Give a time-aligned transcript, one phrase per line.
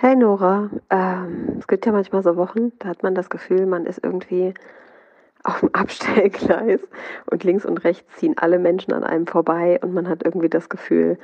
[0.00, 3.84] Hey Nora, ähm, es gibt ja manchmal so Wochen, da hat man das Gefühl, man
[3.84, 4.54] ist irgendwie
[5.42, 6.80] auf dem Abstellgleis
[7.28, 10.68] und links und rechts ziehen alle Menschen an einem vorbei und man hat irgendwie das
[10.68, 11.18] Gefühl,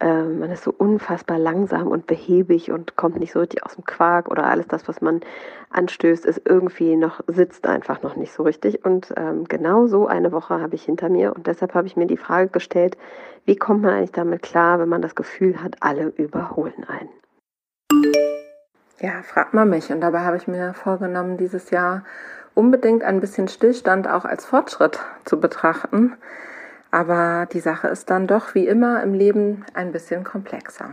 [0.00, 3.84] äh, man ist so unfassbar langsam und behäbig und kommt nicht so richtig aus dem
[3.84, 5.20] Quark oder alles das, was man
[5.70, 8.84] anstößt, ist irgendwie noch, sitzt einfach noch nicht so richtig.
[8.84, 12.06] Und ähm, genau so eine Woche habe ich hinter mir und deshalb habe ich mir
[12.06, 12.98] die Frage gestellt,
[13.46, 17.19] wie kommt man eigentlich damit klar, wenn man das Gefühl hat, alle überholen einen?
[19.00, 19.90] Ja, fragt man mich.
[19.90, 22.04] Und dabei habe ich mir vorgenommen, dieses Jahr
[22.54, 26.16] unbedingt ein bisschen Stillstand auch als Fortschritt zu betrachten.
[26.90, 30.90] Aber die Sache ist dann doch wie immer im Leben ein bisschen komplexer.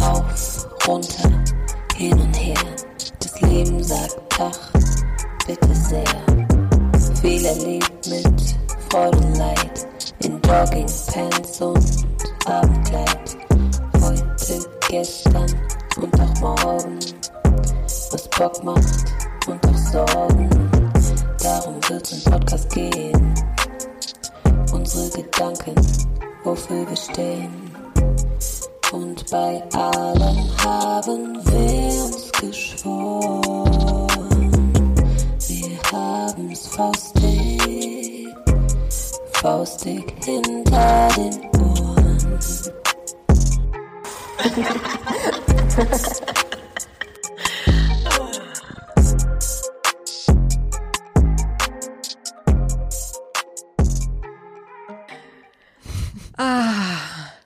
[0.00, 1.44] Rauf, runter,
[1.94, 2.56] hin und her.
[3.20, 4.72] Das Leben sagt Ach,
[5.46, 6.04] bitte sehr.
[7.20, 8.56] Viel erlebt mit
[8.90, 9.95] Freude und Leid.
[10.46, 12.06] In Joggingpants und
[12.46, 13.36] Abendkleid.
[14.00, 15.52] Heute, gestern
[16.00, 16.98] und auch morgen.
[18.12, 19.04] Was Bock macht
[19.48, 20.48] und auch Sorgen.
[21.42, 23.34] Darum wird's im Podcast gehen.
[24.72, 25.74] Unsere Gedanken,
[26.44, 27.74] wofür wir stehen.
[28.92, 34.06] Und bei allem haben wir uns geschworen.
[35.48, 37.45] Wir haben's faustig,
[39.40, 41.96] faustig hinter den Ohren.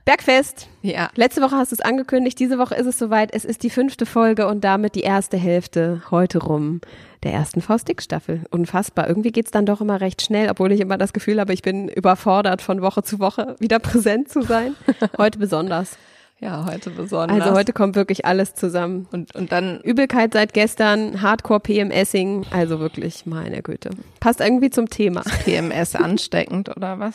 [0.04, 0.68] Bergfest.
[0.82, 1.10] Ja.
[1.14, 3.32] Letzte Woche hast du es angekündigt, diese Woche ist es soweit.
[3.32, 6.80] Es ist die fünfte Folge und damit die erste Hälfte heute rum
[7.22, 8.44] der ersten Faustdick-Staffel.
[8.50, 9.08] Unfassbar.
[9.08, 11.88] Irgendwie geht's dann doch immer recht schnell, obwohl ich immer das Gefühl habe, ich bin
[11.88, 14.74] überfordert, von Woche zu Woche wieder präsent zu sein.
[15.18, 15.96] Heute besonders.
[16.40, 17.38] Ja, heute besonders.
[17.38, 19.06] Also heute kommt wirklich alles zusammen.
[19.12, 23.90] und, und dann Übelkeit seit gestern, Hardcore PMSing, also wirklich, meine Güte.
[24.20, 25.22] Passt irgendwie zum Thema.
[25.44, 27.14] PMS ansteckend oder was?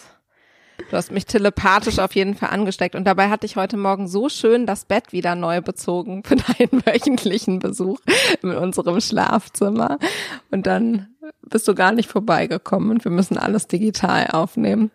[0.89, 4.29] Du hast mich telepathisch auf jeden Fall angesteckt und dabei hatte ich heute Morgen so
[4.29, 7.99] schön das Bett wieder neu bezogen für deinen wöchentlichen Besuch
[8.43, 9.97] in unserem Schlafzimmer
[10.51, 11.07] und dann
[11.41, 14.91] bist du gar nicht vorbeigekommen und wir müssen alles digital aufnehmen.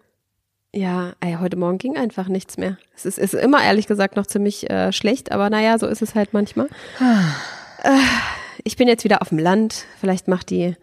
[0.73, 2.79] Ja, ey, heute Morgen ging einfach nichts mehr.
[2.95, 6.15] Es ist, ist immer ehrlich gesagt noch ziemlich äh, schlecht, aber naja, so ist es
[6.15, 6.69] halt manchmal.
[7.83, 7.99] äh,
[8.63, 9.87] ich bin jetzt wieder auf dem Land.
[10.01, 10.77] Vielleicht macht die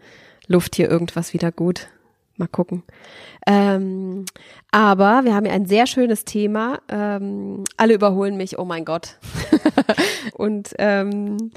[0.46, 1.88] Luft hier irgendwas wieder gut.
[2.38, 2.84] Mal gucken.
[3.46, 4.24] Ähm,
[4.70, 6.80] aber wir haben ja ein sehr schönes Thema.
[6.88, 9.18] Ähm, alle überholen mich, oh mein Gott.
[10.34, 11.50] Und ähm,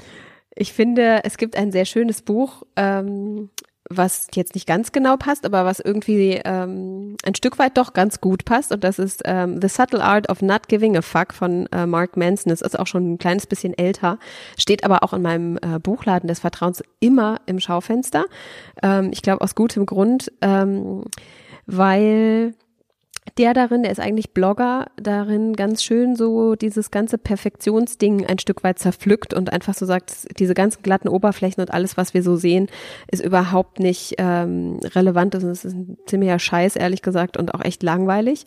[0.54, 3.50] ich finde, es gibt ein sehr schönes Buch, ähm,
[3.90, 8.20] was jetzt nicht ganz genau passt, aber was irgendwie ähm, ein Stück weit doch ganz
[8.20, 8.72] gut passt.
[8.72, 12.16] Und das ist ähm, The Subtle Art of Not Giving a Fuck von äh, Mark
[12.16, 12.50] Manson.
[12.50, 14.18] Das ist auch schon ein kleines bisschen älter,
[14.56, 18.24] steht aber auch in meinem äh, Buchladen des Vertrauens immer im Schaufenster.
[18.82, 21.04] Ähm, ich glaube aus gutem Grund, ähm,
[21.66, 22.54] weil
[23.38, 28.64] der darin, der ist eigentlich Blogger, darin ganz schön so dieses ganze Perfektionsding ein Stück
[28.64, 32.36] weit zerpflückt und einfach so sagt, diese ganzen glatten Oberflächen und alles, was wir so
[32.36, 32.68] sehen,
[33.10, 35.34] ist überhaupt nicht ähm, relevant.
[35.34, 38.44] Das ist ein ziemlicher Scheiß, ehrlich gesagt, und auch echt langweilig.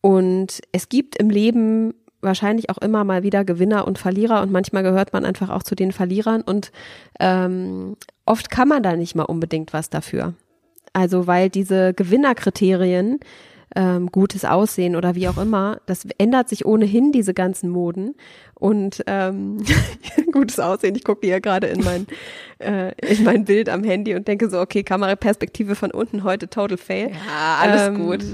[0.00, 4.82] Und es gibt im Leben wahrscheinlich auch immer mal wieder Gewinner und Verlierer und manchmal
[4.82, 6.72] gehört man einfach auch zu den Verlierern und
[7.20, 10.32] ähm, oft kann man da nicht mal unbedingt was dafür.
[10.94, 13.20] Also weil diese Gewinnerkriterien
[13.76, 15.80] ähm, gutes Aussehen oder wie auch immer.
[15.86, 18.14] Das ändert sich ohnehin, diese ganzen Moden.
[18.54, 19.58] Und ähm,
[20.32, 22.06] gutes Aussehen, ich gucke hier gerade in mein,
[22.58, 26.76] äh, in mein Bild am Handy und denke so, okay, Kameraperspektive von unten heute total
[26.78, 27.10] fail.
[27.10, 28.24] Ja, alles Ähm, gut.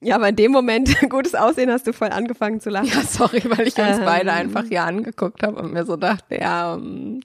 [0.00, 2.86] Ja, aber in dem Moment, gutes Aussehen, hast du voll angefangen zu lachen.
[2.88, 4.04] Ja, sorry, weil ich uns Ähm.
[4.04, 7.20] beide einfach hier angeguckt habe und mir so dachte, ja, ähm,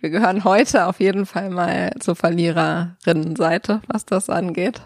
[0.00, 4.80] wir gehören heute auf jeden Fall mal zur Verliererinnenseite, was das angeht.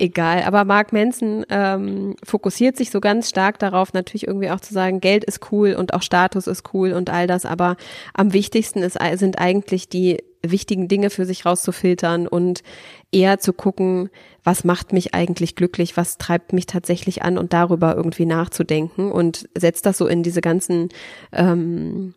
[0.00, 0.42] Egal.
[0.42, 5.00] Aber Mark Manson ähm, fokussiert sich so ganz stark darauf, natürlich irgendwie auch zu sagen,
[5.00, 7.44] Geld ist cool und auch Status ist cool und all das.
[7.44, 7.76] Aber
[8.14, 12.62] am wichtigsten ist, sind eigentlich die wichtigen Dinge für sich rauszufiltern und
[13.12, 14.08] eher zu gucken,
[14.42, 19.48] was macht mich eigentlich glücklich, was treibt mich tatsächlich an und darüber irgendwie nachzudenken und
[19.56, 20.88] setzt das so in diese ganzen
[21.32, 22.14] ähm,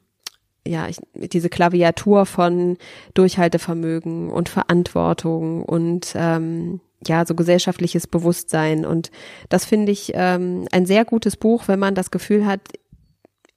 [0.65, 2.77] ja, ich, diese Klaviatur von
[3.13, 8.85] Durchhaltevermögen und Verantwortung und ähm, ja, so gesellschaftliches Bewusstsein.
[8.85, 9.11] Und
[9.49, 12.61] das finde ich ähm, ein sehr gutes Buch, wenn man das Gefühl hat,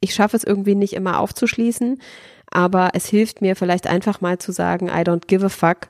[0.01, 2.01] ich schaffe es irgendwie nicht immer aufzuschließen,
[2.51, 5.89] aber es hilft mir vielleicht einfach mal zu sagen, I don't give a fuck.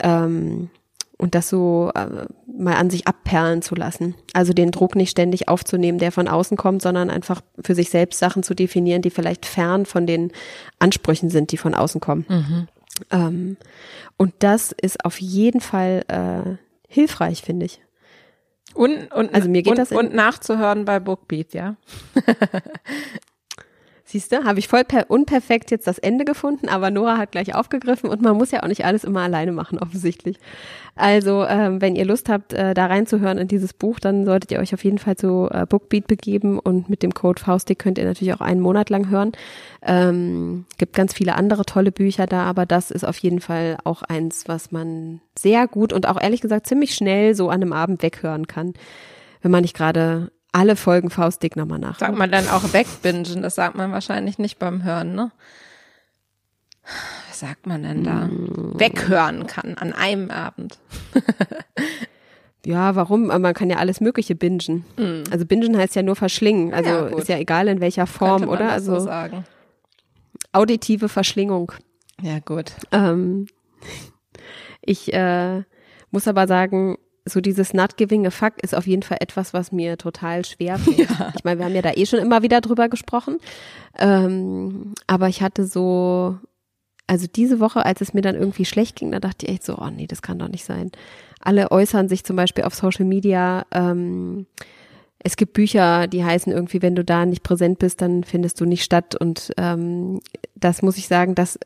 [0.00, 0.70] Ähm,
[1.18, 4.14] und das so äh, mal an sich abperlen zu lassen.
[4.32, 8.20] Also den Druck nicht ständig aufzunehmen, der von außen kommt, sondern einfach für sich selbst
[8.20, 10.32] Sachen zu definieren, die vielleicht fern von den
[10.78, 12.24] Ansprüchen sind, die von außen kommen.
[12.28, 12.68] Mhm.
[13.10, 13.56] Ähm,
[14.16, 16.56] und das ist auf jeden Fall äh,
[16.88, 17.80] hilfreich, finde ich.
[18.74, 21.76] Und, und, Also mir geht und, das und nachzuhören bei Bookbeat, ja.
[24.10, 27.54] Siehst du, habe ich voll per unperfekt jetzt das Ende gefunden, aber Nora hat gleich
[27.54, 30.38] aufgegriffen und man muss ja auch nicht alles immer alleine machen, offensichtlich.
[30.96, 34.60] Also, ähm, wenn ihr Lust habt, äh, da reinzuhören in dieses Buch, dann solltet ihr
[34.60, 38.06] euch auf jeden Fall zu äh, Bookbeat begeben und mit dem Code Faustik könnt ihr
[38.06, 39.32] natürlich auch einen Monat lang hören.
[39.82, 44.00] Ähm, gibt ganz viele andere tolle Bücher da, aber das ist auf jeden Fall auch
[44.00, 48.02] eins, was man sehr gut und auch ehrlich gesagt ziemlich schnell so an einem Abend
[48.02, 48.72] weghören kann,
[49.42, 51.98] wenn man nicht gerade alle Folgen Faustik nochmal nach.
[51.98, 55.30] Sagt man dann auch wegbingen, das sagt man wahrscheinlich nicht beim Hören, ne?
[57.28, 58.26] Was sagt man denn da?
[58.26, 58.78] Mm.
[58.80, 60.78] Weghören kann an einem Abend.
[62.64, 63.30] Ja, warum?
[63.30, 64.84] Aber man kann ja alles Mögliche bingen.
[65.30, 66.74] Also bingen heißt ja nur verschlingen.
[66.74, 68.68] Also Ja, ist ja egal in welcher Form, oder?
[68.68, 69.44] das so Also sagen.
[70.52, 71.72] auditive Verschlingung.
[72.20, 72.72] Ja, gut.
[72.90, 73.46] Ähm,
[74.80, 75.62] ich äh,
[76.10, 76.98] muss aber sagen,
[77.28, 80.78] so dieses Not giving a fuck ist auf jeden Fall etwas, was mir total schwer
[80.78, 81.10] fällt.
[81.36, 83.38] Ich meine, wir haben ja da eh schon immer wieder drüber gesprochen.
[83.98, 86.38] Ähm, aber ich hatte so,
[87.06, 89.78] also diese Woche, als es mir dann irgendwie schlecht ging, da dachte ich echt so,
[89.78, 90.90] oh nee, das kann doch nicht sein.
[91.40, 94.46] Alle äußern sich zum Beispiel auf Social Media, ähm,
[95.20, 98.64] es gibt Bücher, die heißen irgendwie, wenn du da nicht präsent bist, dann findest du
[98.64, 99.16] nicht statt.
[99.16, 100.20] Und ähm,
[100.54, 101.58] das muss ich sagen, das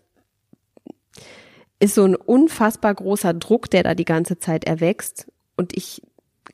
[1.79, 5.27] ist so ein unfassbar großer Druck, der da die ganze Zeit erwächst.
[5.57, 6.03] Und ich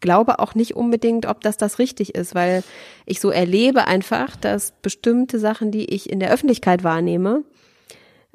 [0.01, 2.63] glaube auch nicht unbedingt, ob das das richtig ist, weil
[3.07, 7.45] ich so erlebe einfach, dass bestimmte Sachen, die ich in der Öffentlichkeit wahrnehme,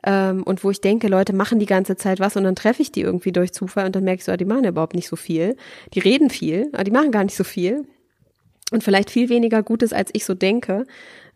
[0.05, 2.91] ähm, und wo ich denke, Leute machen die ganze Zeit was und dann treffe ich
[2.91, 5.07] die irgendwie durch Zufall und dann merke ich so, ah, die machen ja überhaupt nicht
[5.07, 5.55] so viel.
[5.93, 7.85] Die reden viel, aber die machen gar nicht so viel.
[8.71, 10.85] Und vielleicht viel weniger Gutes, als ich so denke.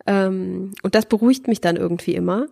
[0.06, 2.48] Ähm, und das beruhigt mich dann irgendwie immer.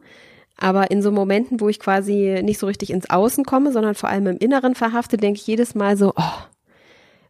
[0.57, 4.07] Aber in so Momenten, wo ich quasi nicht so richtig ins Außen komme, sondern vor
[4.07, 6.37] allem im Inneren verhafte, denke ich jedes Mal so, oh,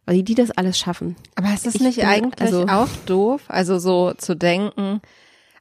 [0.06, 1.16] weil die das alles schaffen.
[1.34, 3.42] Aber ist es Ich nicht eigentlich also- auch doof?
[3.48, 5.00] Also so zu denken,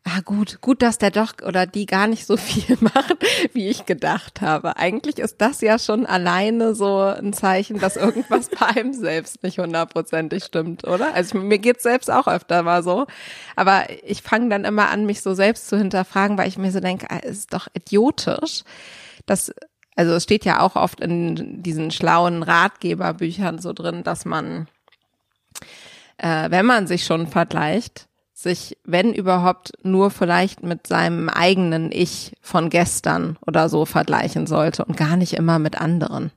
[0.08, 3.16] ah gut, gut, dass der doch oder die gar nicht so viel macht,
[3.54, 4.78] wie ich gedacht habe.
[4.78, 9.58] Eigentlich ist das ja schon alleine so ein Zeichen, dass irgendwas bei einem selbst nicht
[9.58, 11.16] hundertprozentig stimmt, oder?
[11.16, 13.08] Also mir geht's selbst auch öfter mal so.
[13.56, 16.80] Aber ich fange dann immer an, mich so selbst zu hinterfragen, weil ich mir so
[16.82, 18.62] denke, ah, es ist doch idiotisch,
[19.26, 19.52] dass
[19.96, 24.68] also es steht ja auch oft in diesen schlauen Ratgeberbüchern so drin, dass man
[26.18, 32.34] äh, wenn man sich schon vergleicht, sich, wenn überhaupt, nur vielleicht mit seinem eigenen Ich
[32.42, 36.32] von gestern oder so vergleichen sollte und gar nicht immer mit anderen.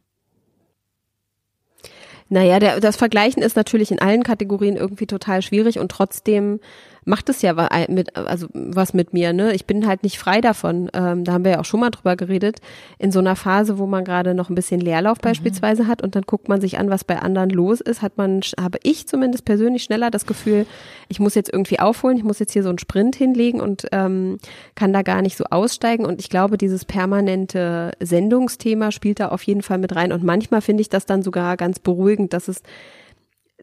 [2.31, 6.61] Naja, der, das Vergleichen ist natürlich in allen Kategorien irgendwie total schwierig und trotzdem
[7.09, 9.55] macht es ja wa- mit, also was mit mir, ne?
[9.55, 10.91] Ich bin halt nicht frei davon.
[10.93, 12.61] Ähm, da haben wir ja auch schon mal drüber geredet.
[12.99, 16.25] In so einer Phase, wo man gerade noch ein bisschen Leerlauf beispielsweise hat und dann
[16.25, 19.83] guckt man sich an, was bei anderen los ist, hat man, habe ich zumindest persönlich
[19.83, 20.67] schneller das Gefühl,
[21.09, 24.39] ich muss jetzt irgendwie aufholen, ich muss jetzt hier so einen Sprint hinlegen und ähm,
[24.75, 26.05] kann da gar nicht so aussteigen.
[26.05, 30.13] Und ich glaube, dieses permanente Sendungsthema spielt da auf jeden Fall mit rein.
[30.13, 32.63] Und manchmal finde ich das dann sogar ganz beruhigend, dass es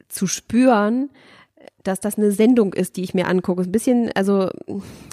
[0.07, 1.09] zu spüren,
[1.88, 3.62] dass das eine Sendung ist, die ich mir angucke.
[3.62, 4.50] Ein bisschen, also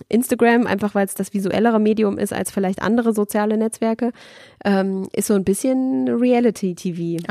[0.08, 4.12] Instagram, einfach weil es das visuellere Medium ist als vielleicht andere soziale Netzwerke,
[4.64, 7.22] ähm, ist so ein bisschen Reality-TV.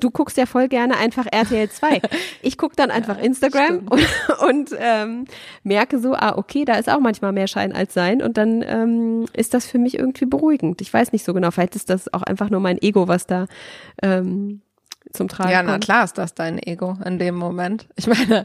[0.00, 2.00] Du guckst ja voll gerne einfach RTL 2.
[2.42, 4.06] Ich gucke dann einfach Instagram und,
[4.48, 5.24] und ähm,
[5.62, 9.26] merke so, ah, okay, da ist auch manchmal mehr Schein als Sein und dann ähm,
[9.32, 10.80] ist das für mich irgendwie beruhigend.
[10.80, 13.46] Ich weiß nicht so genau, vielleicht ist das auch einfach nur mein Ego, was da
[14.02, 14.60] ähm,
[15.12, 15.84] zum Tragen ja, na kommt.
[15.84, 17.86] klar ist das dein Ego in dem Moment.
[17.96, 18.44] Ich meine,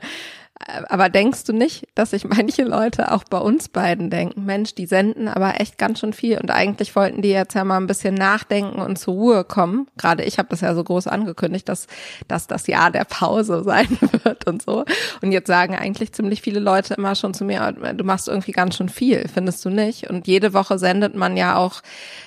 [0.68, 4.86] aber denkst du nicht, dass sich manche Leute auch bei uns beiden denken, Mensch, die
[4.86, 8.13] senden aber echt ganz schön viel und eigentlich wollten die jetzt ja mal ein bisschen
[8.13, 9.88] nachdenken und zur Ruhe kommen.
[9.98, 11.88] Gerade ich habe das ja so groß angekündigt, dass,
[12.28, 13.88] dass das Jahr der Pause sein
[14.24, 14.84] wird und so.
[15.22, 18.75] Und jetzt sagen eigentlich ziemlich viele Leute immer schon zu mir, du machst irgendwie ganz
[18.75, 20.10] schön viel, findest du nicht?
[20.10, 21.82] Und jede Woche sendet man ja auch,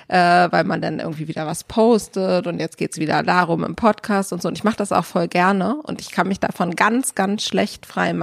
[0.08, 4.32] äh, weil man dann irgendwie wieder was postet und jetzt geht's wieder darum im Podcast
[4.32, 4.48] und so.
[4.48, 7.84] Und ich mache das auch voll gerne und ich kann mich davon ganz, ganz schlecht
[7.84, 8.21] frei machen.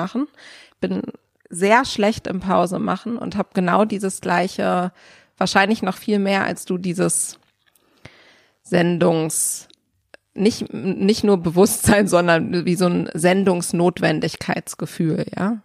[0.79, 1.01] Bin
[1.49, 4.91] sehr schlecht im Pause machen und habe genau dieses gleiche,
[5.37, 7.39] wahrscheinlich noch viel mehr als du dieses
[8.63, 9.67] Sendungs
[10.35, 15.63] nicht nicht nur Bewusstsein, sondern wie so ein Sendungsnotwendigkeitsgefühl, ja.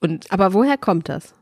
[0.00, 1.34] Und Aber woher kommt das?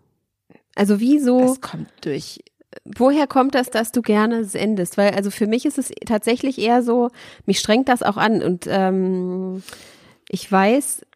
[0.74, 1.40] Also wieso?
[1.40, 2.40] das kommt durch
[2.84, 4.98] woher kommt das, dass du gerne sendest?
[4.98, 7.10] Weil also für mich ist es tatsächlich eher so,
[7.46, 9.62] mich strengt das auch an und ähm,
[10.28, 11.06] ich weiß,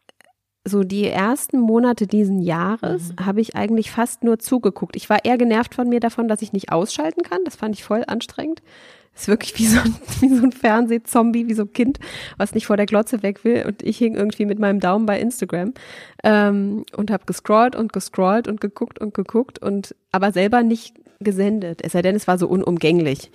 [0.63, 3.25] so die ersten Monate diesen Jahres Mhm.
[3.25, 4.95] habe ich eigentlich fast nur zugeguckt.
[4.95, 7.39] Ich war eher genervt von mir davon, dass ich nicht ausschalten kann.
[7.45, 8.61] Das fand ich voll anstrengend.
[9.13, 11.99] Ist wirklich wie so ein, wie so ein Fernsehzombie, wie so ein Kind,
[12.37, 13.65] was nicht vor der Glotze weg will.
[13.67, 15.73] Und ich hing irgendwie mit meinem Daumen bei Instagram
[16.23, 21.81] ähm, und habe gescrollt und gescrollt und geguckt und geguckt und aber selber nicht gesendet.
[21.83, 23.31] Es sei denn, es war so unumgänglich.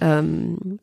[0.00, 0.78] Ähm,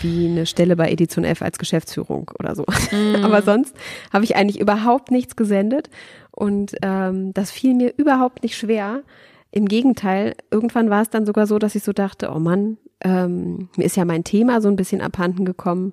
[0.00, 2.64] wie eine Stelle bei Edition F als Geschäftsführung oder so.
[3.22, 3.74] Aber sonst
[4.12, 5.90] habe ich eigentlich überhaupt nichts gesendet
[6.30, 9.02] und ähm, das fiel mir überhaupt nicht schwer.
[9.50, 13.68] Im Gegenteil, irgendwann war es dann sogar so, dass ich so dachte, oh Mann, ähm,
[13.76, 15.92] mir ist ja mein Thema so ein bisschen abhanden gekommen.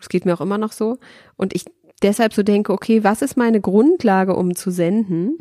[0.00, 0.98] Es geht mir auch immer noch so.
[1.36, 1.64] Und ich
[2.02, 5.38] deshalb so denke, okay, was ist meine Grundlage, um zu senden?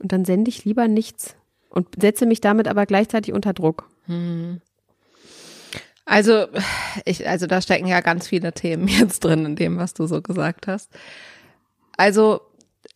[0.00, 1.36] Und dann sende ich lieber nichts
[1.70, 3.88] und setze mich damit aber gleichzeitig unter Druck.
[6.04, 6.46] Also,
[7.04, 10.22] ich, also da stecken ja ganz viele Themen jetzt drin in dem, was du so
[10.22, 10.90] gesagt hast.
[11.96, 12.40] Also,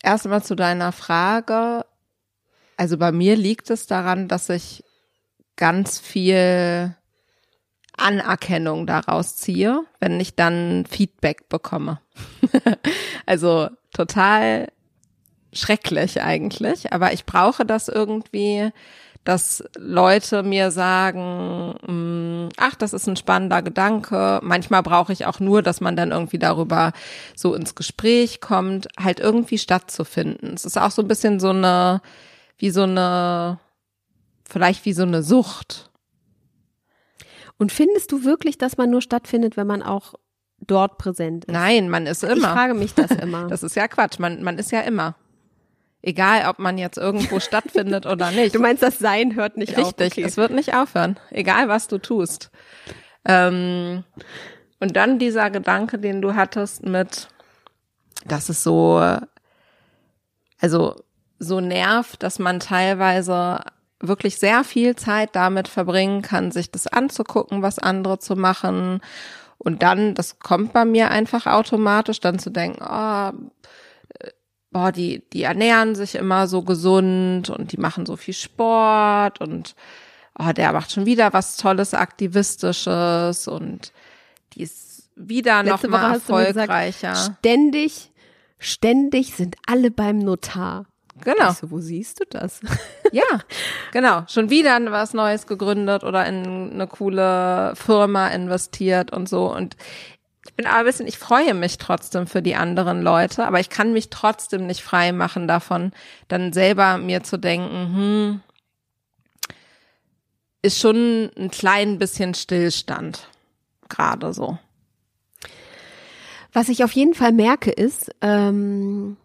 [0.02, 1.85] erstmal zu deiner Frage.
[2.76, 4.85] Also bei mir liegt es daran, dass ich
[5.57, 6.97] ganz viel
[7.97, 12.00] Anerkennung daraus ziehe, wenn ich dann Feedback bekomme.
[13.26, 14.69] also total
[15.52, 18.71] schrecklich eigentlich, aber ich brauche das irgendwie,
[19.25, 24.40] dass Leute mir sagen, mm, ach, das ist ein spannender Gedanke.
[24.42, 26.92] Manchmal brauche ich auch nur, dass man dann irgendwie darüber
[27.37, 30.54] so ins Gespräch kommt, halt irgendwie stattzufinden.
[30.54, 32.02] Es ist auch so ein bisschen so eine,
[32.59, 33.61] wie so eine,
[34.49, 35.90] vielleicht wie so eine Sucht.
[37.59, 40.14] Und findest du wirklich, dass man nur stattfindet, wenn man auch
[40.59, 41.52] dort präsent ist?
[41.52, 42.35] Nein, man ist immer.
[42.35, 43.47] Ich frage mich das immer.
[43.47, 44.18] Das ist ja Quatsch.
[44.18, 45.14] Man, man ist ja immer.
[46.02, 48.54] Egal, ob man jetzt irgendwo stattfindet oder nicht.
[48.54, 49.87] du meinst, das Sein hört nicht auf.
[49.87, 50.23] Richtig, Okay.
[50.25, 52.50] es wird nicht aufhören, egal was du tust.
[53.25, 54.02] Ähm,
[54.80, 57.28] und dann dieser Gedanke, den du hattest mit,
[58.26, 59.00] dass es so,
[60.61, 60.97] also
[61.38, 63.61] so nervt, dass man teilweise
[64.00, 69.00] wirklich sehr viel Zeit damit verbringen kann, sich das anzugucken, was andere zu machen.
[69.59, 73.30] Und dann, das kommt bei mir einfach automatisch, dann zu denken, oh,
[74.73, 79.75] boah, die, die ernähren sich immer so gesund und die machen so viel Sport und
[80.38, 83.93] oh, der macht schon wieder was Tolles, Aktivistisches und
[84.55, 87.14] die ist wieder noch Letzte Woche mal du mir gesagt, erfolgreicher.
[87.14, 88.11] Ständig,
[88.59, 90.87] ständig sind alle beim Notar.
[91.21, 91.50] Genau.
[91.50, 92.61] Ich so, wo siehst du das?
[93.14, 93.41] Ja,
[93.93, 94.23] genau.
[94.26, 99.55] Schon wieder was Neues gegründet oder in eine coole Firma investiert und so.
[99.55, 99.76] Und
[100.44, 103.70] ich bin aber ein bisschen, ich freue mich trotzdem für die anderen Leute, aber ich
[103.70, 105.92] kann mich trotzdem nicht frei machen davon,
[106.28, 108.40] dann selber mir zu denken, hm,
[110.62, 113.28] ist schon ein klein bisschen Stillstand.
[113.88, 114.58] Gerade so.
[116.52, 119.16] Was ich auf jeden Fall merke ist, ähm,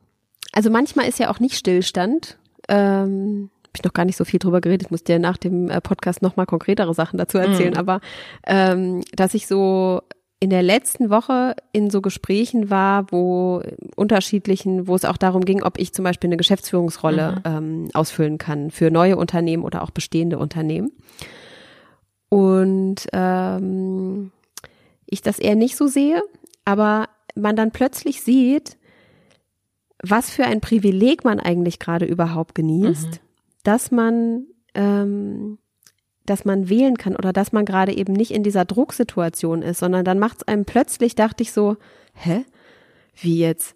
[0.52, 2.38] also manchmal ist ja auch nicht Stillstand.
[2.70, 6.22] Ähm, ich noch gar nicht so viel drüber geredet, muss dir nach dem äh, Podcast
[6.24, 7.78] noch mal konkretere Sachen dazu erzählen, Mhm.
[7.80, 8.02] aber
[8.46, 10.02] ähm, dass ich so
[10.40, 13.64] in der letzten Woche in so Gesprächen war, wo
[13.96, 18.70] unterschiedlichen, wo es auch darum ging, ob ich zum Beispiel eine Geschäftsführungsrolle ähm, ausfüllen kann
[18.70, 20.92] für neue Unternehmen oder auch bestehende Unternehmen.
[22.30, 24.32] Und ähm,
[25.08, 26.22] ich das eher nicht so sehe,
[26.66, 28.78] aber man dann plötzlich sieht,
[30.04, 33.22] was für ein Privileg man eigentlich gerade überhaupt genießt,
[33.64, 35.58] dass man ähm,
[36.28, 40.06] dass man wählen kann oder dass man gerade eben nicht in dieser Drucksituation ist, sondern
[40.06, 41.78] dann macht es einem plötzlich, dachte ich so,
[42.14, 42.46] hä?
[43.20, 43.76] Wie jetzt?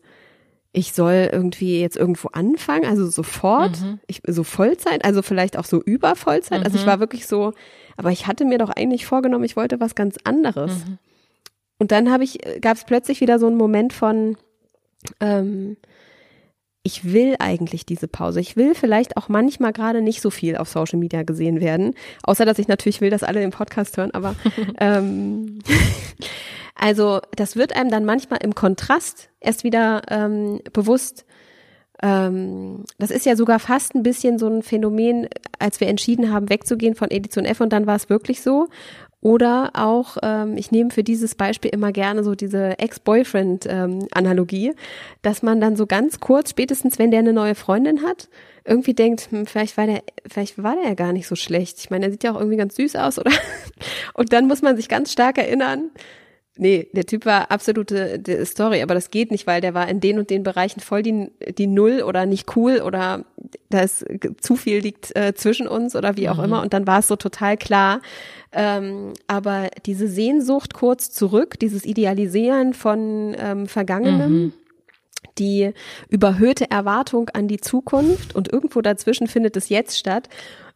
[0.74, 3.77] Ich soll irgendwie jetzt irgendwo anfangen, also sofort,
[4.08, 6.63] ich, so Vollzeit, also vielleicht auch so über Vollzeit.
[6.63, 7.53] Also ich war wirklich so,
[7.98, 10.86] aber ich hatte mir doch eigentlich vorgenommen, ich wollte was ganz anderes.
[11.77, 14.38] Und dann habe ich, gab es plötzlich wieder so einen Moment von,
[15.20, 15.77] ähm,
[16.83, 18.39] ich will eigentlich diese Pause.
[18.39, 21.93] Ich will vielleicht auch manchmal gerade nicht so viel auf Social Media gesehen werden.
[22.23, 24.35] Außer dass ich natürlich will, dass alle den Podcast hören, aber
[24.79, 25.59] ähm,
[26.75, 31.25] also das wird einem dann manchmal im Kontrast erst wieder ähm, bewusst.
[32.01, 35.27] Ähm, das ist ja sogar fast ein bisschen so ein Phänomen,
[35.59, 38.69] als wir entschieden haben, wegzugehen von Edition F und dann war es wirklich so.
[39.22, 44.74] Oder auch, ähm, ich nehme für dieses Beispiel immer gerne so diese Ex-Boyfriend-Analogie,
[45.22, 48.30] dass man dann so ganz kurz, spätestens wenn der eine neue Freundin hat,
[48.66, 51.78] irgendwie denkt, hm, vielleicht war der, vielleicht war der ja gar nicht so schlecht.
[51.80, 53.32] Ich meine, der sieht ja auch irgendwie ganz süß aus, oder?
[54.16, 55.92] Und dann muss man sich ganz stark erinnern,
[56.58, 60.20] Nee, der Typ war absolute Story, aber das geht nicht, weil der war in den
[60.20, 63.24] und den Bereichen voll die, die Null oder nicht cool oder
[63.70, 64.05] da ist
[64.41, 66.62] zu viel liegt äh, zwischen uns oder wie auch immer.
[66.62, 68.01] Und dann war es so total klar.
[68.51, 74.51] Ähm, aber diese Sehnsucht kurz zurück, dieses Idealisieren von ähm, Vergangenem,
[75.38, 75.72] die
[76.10, 80.27] überhöhte Erwartung an die Zukunft und irgendwo dazwischen findet es jetzt statt,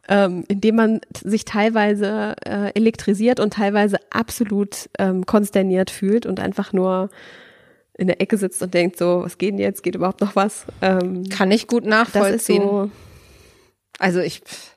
[0.07, 6.73] ähm, indem man sich teilweise äh, elektrisiert und teilweise absolut ähm, konsterniert fühlt und einfach
[6.73, 7.09] nur
[7.97, 9.81] in der Ecke sitzt und denkt so, was geht denn jetzt?
[9.81, 10.65] Geht überhaupt noch was?
[10.81, 12.61] Ähm, Kann ich gut nachvollziehen.
[12.63, 12.91] so,
[13.99, 14.74] Also ich, pff,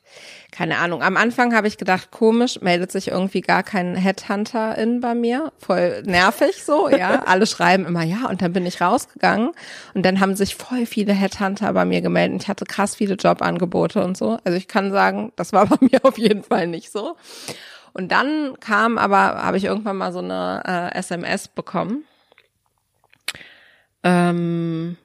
[0.58, 1.04] keine Ahnung.
[1.04, 5.52] Am Anfang habe ich gedacht, komisch, meldet sich irgendwie gar kein Headhunter-In bei mir.
[5.58, 7.22] Voll nervig so, ja.
[7.26, 9.52] Alle schreiben immer ja und dann bin ich rausgegangen
[9.94, 12.32] und dann haben sich voll viele Headhunter bei mir gemeldet.
[12.32, 14.38] und Ich hatte krass viele Jobangebote und so.
[14.42, 17.14] Also ich kann sagen, das war bei mir auf jeden Fall nicht so.
[17.92, 22.02] Und dann kam aber, habe ich irgendwann mal so eine äh, SMS bekommen.
[24.02, 24.96] Ähm,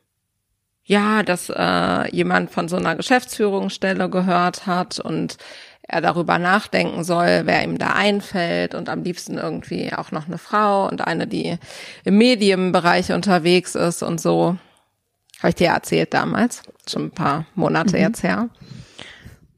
[0.86, 5.38] ja, dass äh, jemand von so einer Geschäftsführungsstelle gehört hat und
[5.86, 10.38] er darüber nachdenken soll, wer ihm da einfällt und am liebsten irgendwie auch noch eine
[10.38, 11.58] Frau und eine, die
[12.06, 14.58] im Medienbereich unterwegs ist und so.
[15.40, 18.50] Habe ich dir erzählt damals, schon ein paar Monate jetzt her.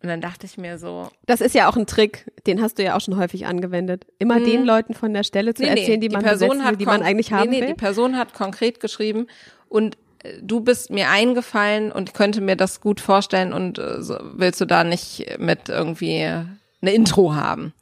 [0.02, 2.84] Und dann dachte ich mir so, das ist ja auch ein Trick, den hast du
[2.84, 4.06] ja auch schon häufig angewendet.
[4.20, 7.34] Immer den Leuten von der Stelle zu erzählen, die man besetzen will, die man eigentlich
[7.34, 7.68] haben nee, nee, will.
[7.70, 9.28] Die Person hat konkret geschrieben
[9.68, 9.98] und
[10.42, 14.66] du bist mir eingefallen und könnte mir das gut vorstellen und äh, so, willst du
[14.66, 17.74] da nicht mit irgendwie eine Intro haben?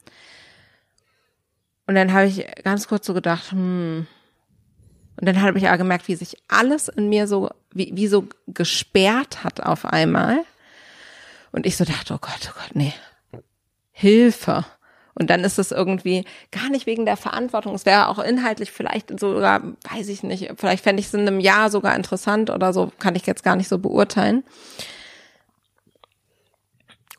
[1.86, 4.06] Und dann habe ich ganz kurz so gedacht, hm.
[5.16, 8.26] Und dann habe ich aber gemerkt, wie sich alles in mir so, wie, wie so
[8.48, 10.44] gesperrt hat auf einmal.
[11.52, 12.92] Und ich so dachte, oh Gott, oh Gott, nee.
[13.92, 14.64] Hilfe.
[15.14, 17.74] Und dann ist es irgendwie gar nicht wegen der Verantwortung.
[17.74, 21.40] Es wäre auch inhaltlich vielleicht sogar, weiß ich nicht, vielleicht fände ich es in einem
[21.40, 24.42] Jahr sogar interessant oder so, kann ich jetzt gar nicht so beurteilen.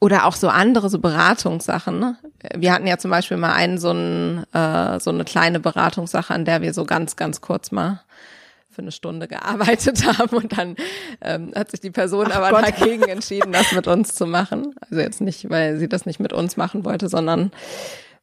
[0.02, 1.98] Oder auch so andere, so Beratungssachen.
[1.98, 2.18] Ne?
[2.54, 6.46] Wir hatten ja zum Beispiel mal einen, so, ein, äh, so eine kleine Beratungssache, an
[6.46, 8.02] der wir so ganz, ganz kurz mal
[8.76, 10.76] für eine Stunde gearbeitet haben und dann
[11.22, 12.64] ähm, hat sich die Person aber Gott.
[12.68, 14.76] dagegen entschieden, das mit uns zu machen.
[14.82, 17.52] Also jetzt nicht, weil sie das nicht mit uns machen wollte, sondern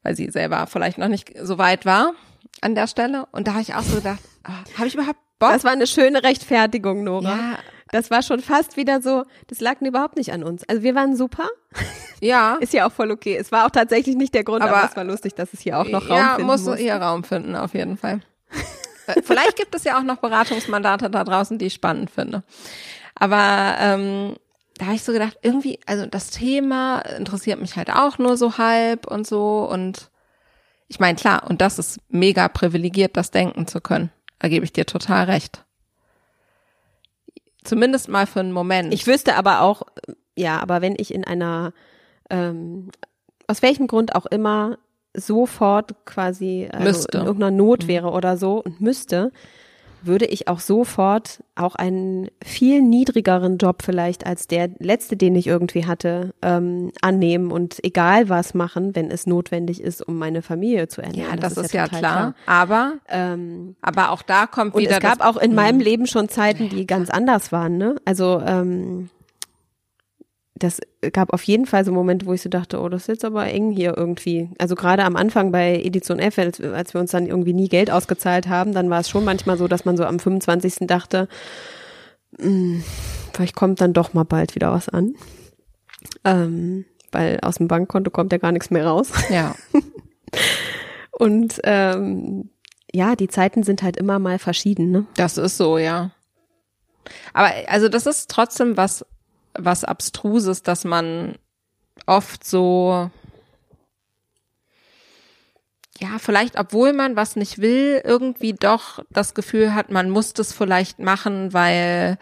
[0.02, 2.12] weil sie selber vielleicht noch nicht so weit war
[2.60, 3.26] an der Stelle.
[3.32, 5.50] Und da habe ich auch so gedacht, ah, habe ich überhaupt Bock?
[5.52, 7.30] Das war eine schöne Rechtfertigung, Nora.
[7.30, 7.58] Ja.
[7.90, 10.66] Das war schon fast wieder so, das lag überhaupt nicht an uns.
[10.68, 11.46] Also wir waren super,
[12.22, 13.36] ja, ist ja auch voll okay.
[13.36, 15.78] Es war auch tatsächlich nicht der Grund, aber, Aber- es war lustig, dass es hier
[15.78, 16.78] auch noch Raum ja, finden muss muss.
[16.78, 18.20] hier Raum finden, auf jeden Fall.
[19.06, 22.42] Äh, Vielleicht gibt es ja auch noch Beratungsmandate da draußen, die ich spannend finde.
[23.14, 24.36] Aber ähm,
[24.76, 28.58] da habe ich so gedacht, irgendwie, also das Thema interessiert mich halt auch nur so
[28.58, 29.68] halb und so.
[29.70, 30.10] Und
[30.88, 34.10] ich meine, klar, und das ist mega privilegiert, das denken zu können.
[34.38, 35.64] Da gebe ich dir total recht.
[37.64, 38.92] Zumindest mal für einen Moment.
[38.92, 39.82] Ich wüsste aber auch,
[40.36, 41.72] ja, aber wenn ich in einer,
[42.28, 42.90] ähm,
[43.46, 44.78] aus welchem Grund auch immer,
[45.14, 49.32] sofort quasi also in irgendeiner Not wäre oder so und müsste,
[50.04, 55.46] würde ich auch sofort auch einen viel niedrigeren Job vielleicht als der letzte, den ich
[55.46, 60.88] irgendwie hatte, ähm, annehmen und egal was machen, wenn es notwendig ist, um meine Familie
[60.88, 61.30] zu ernähren.
[61.30, 62.34] ja, das, ist, ja, total klar.
[62.46, 66.06] Aber, Ähm, aber auch da kommt und wieder es gab das, auch in meinem Leben
[66.06, 67.96] schon Zeiten, die ganz anders waren, ne?
[68.04, 69.08] Also ähm,
[70.54, 70.80] das
[71.12, 73.46] gab auf jeden Fall so Momente, wo ich so dachte, oh, das ist jetzt aber
[73.46, 74.50] eng hier irgendwie.
[74.58, 77.90] Also gerade am Anfang bei Edition F, als, als wir uns dann irgendwie nie Geld
[77.90, 80.86] ausgezahlt haben, dann war es schon manchmal so, dass man so am 25.
[80.86, 81.28] dachte,
[82.38, 82.84] "Hm,
[83.32, 85.14] vielleicht kommt dann doch mal bald wieder was an.
[86.24, 89.10] Ähm, weil aus dem Bankkonto kommt ja gar nichts mehr raus.
[89.30, 89.54] ja.
[91.10, 92.50] Und ähm,
[92.92, 95.06] ja, die Zeiten sind halt immer mal verschieden, ne?
[95.16, 96.10] Das ist so, ja.
[97.32, 99.04] Aber also das ist trotzdem was,
[99.54, 101.36] was abstruses, dass man
[102.06, 103.10] oft so,
[105.98, 110.52] ja, vielleicht, obwohl man was nicht will, irgendwie doch das Gefühl hat, man muss das
[110.52, 112.18] vielleicht machen, weil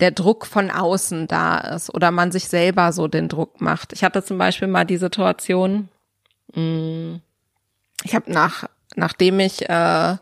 [0.00, 3.92] der Druck von außen da ist oder man sich selber so den Druck macht.
[3.92, 5.88] Ich hatte zum Beispiel mal die Situation,
[6.54, 7.20] mh,
[8.04, 10.16] ich habe nach, nachdem ich äh,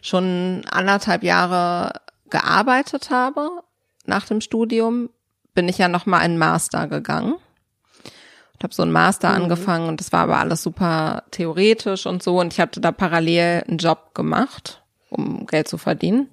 [0.00, 3.62] schon anderthalb Jahre gearbeitet habe
[4.04, 5.10] nach dem Studium,
[5.56, 7.32] bin ich ja noch mal einen Master gegangen.
[7.32, 12.38] Und habe so einen Master angefangen und das war aber alles super theoretisch und so.
[12.40, 16.28] Und ich hatte da parallel einen Job gemacht, um Geld zu verdienen,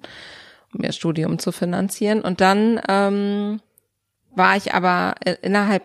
[0.72, 2.22] um das Studium zu finanzieren.
[2.22, 3.60] Und dann ähm,
[4.34, 5.82] war ich aber i- innerhalb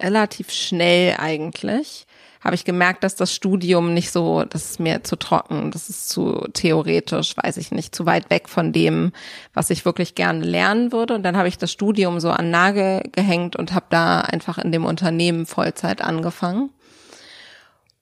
[0.00, 2.05] relativ schnell eigentlich
[2.46, 6.08] habe ich gemerkt, dass das Studium nicht so, das ist mir zu trocken, das ist
[6.08, 9.12] zu theoretisch, weiß ich nicht, zu weit weg von dem,
[9.52, 11.14] was ich wirklich gerne lernen würde.
[11.14, 14.70] Und dann habe ich das Studium so an Nagel gehängt und habe da einfach in
[14.70, 16.70] dem Unternehmen Vollzeit angefangen.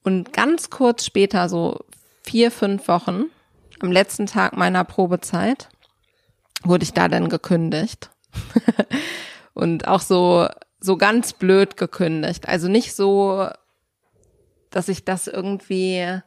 [0.02, 1.80] Und ganz kurz später, so
[2.22, 3.24] vier, fünf Wochen,
[3.80, 5.70] am letzten Tag meiner Probezeit,
[6.62, 8.10] wurde ich da dann gekündigt.
[9.54, 10.48] und auch so,
[10.80, 12.46] so ganz blöd gekündigt.
[12.46, 13.48] Also nicht so,
[14.74, 16.20] dass ich das irgendwie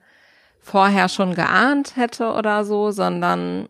[0.60, 3.70] vorher schon geahnt hätte oder so, sondern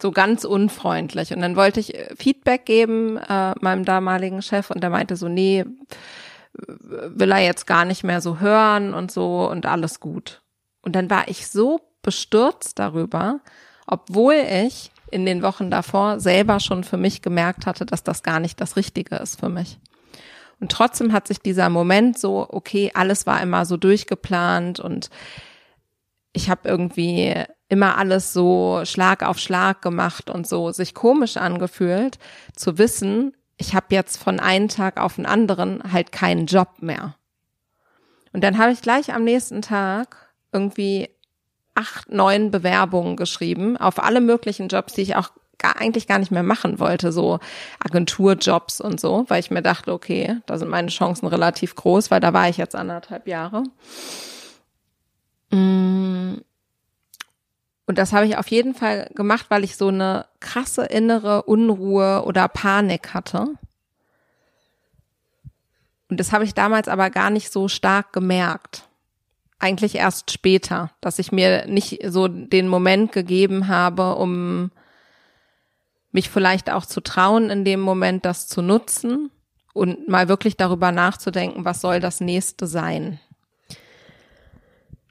[0.00, 1.32] so ganz unfreundlich.
[1.32, 5.64] Und dann wollte ich Feedback geben äh, meinem damaligen Chef und der meinte so, nee,
[6.52, 10.42] will er jetzt gar nicht mehr so hören und so und alles gut.
[10.82, 13.40] Und dann war ich so bestürzt darüber,
[13.86, 18.40] obwohl ich in den Wochen davor selber schon für mich gemerkt hatte, dass das gar
[18.40, 19.78] nicht das Richtige ist für mich.
[20.64, 25.10] Und trotzdem hat sich dieser Moment so, okay, alles war immer so durchgeplant und
[26.32, 27.34] ich habe irgendwie
[27.68, 32.18] immer alles so Schlag auf Schlag gemacht und so sich komisch angefühlt,
[32.56, 37.14] zu wissen, ich habe jetzt von einem Tag auf den anderen halt keinen Job mehr.
[38.32, 41.10] Und dann habe ich gleich am nächsten Tag irgendwie
[41.74, 46.30] acht, neun Bewerbungen geschrieben auf alle möglichen Jobs, die ich auch gar, eigentlich gar nicht
[46.30, 47.38] mehr machen wollte, so
[47.78, 52.20] Agenturjobs und so, weil ich mir dachte, okay, da sind meine Chancen relativ groß, weil
[52.20, 53.64] da war ich jetzt anderthalb Jahre.
[55.50, 56.34] Mm.
[57.86, 62.24] Und das habe ich auf jeden Fall gemacht, weil ich so eine krasse innere Unruhe
[62.24, 63.48] oder Panik hatte.
[66.08, 68.84] Und das habe ich damals aber gar nicht so stark gemerkt
[69.64, 74.70] eigentlich erst später, dass ich mir nicht so den Moment gegeben habe, um
[76.14, 79.30] mich vielleicht auch zu trauen, in dem Moment das zu nutzen
[79.74, 83.18] und mal wirklich darüber nachzudenken, was soll das nächste sein.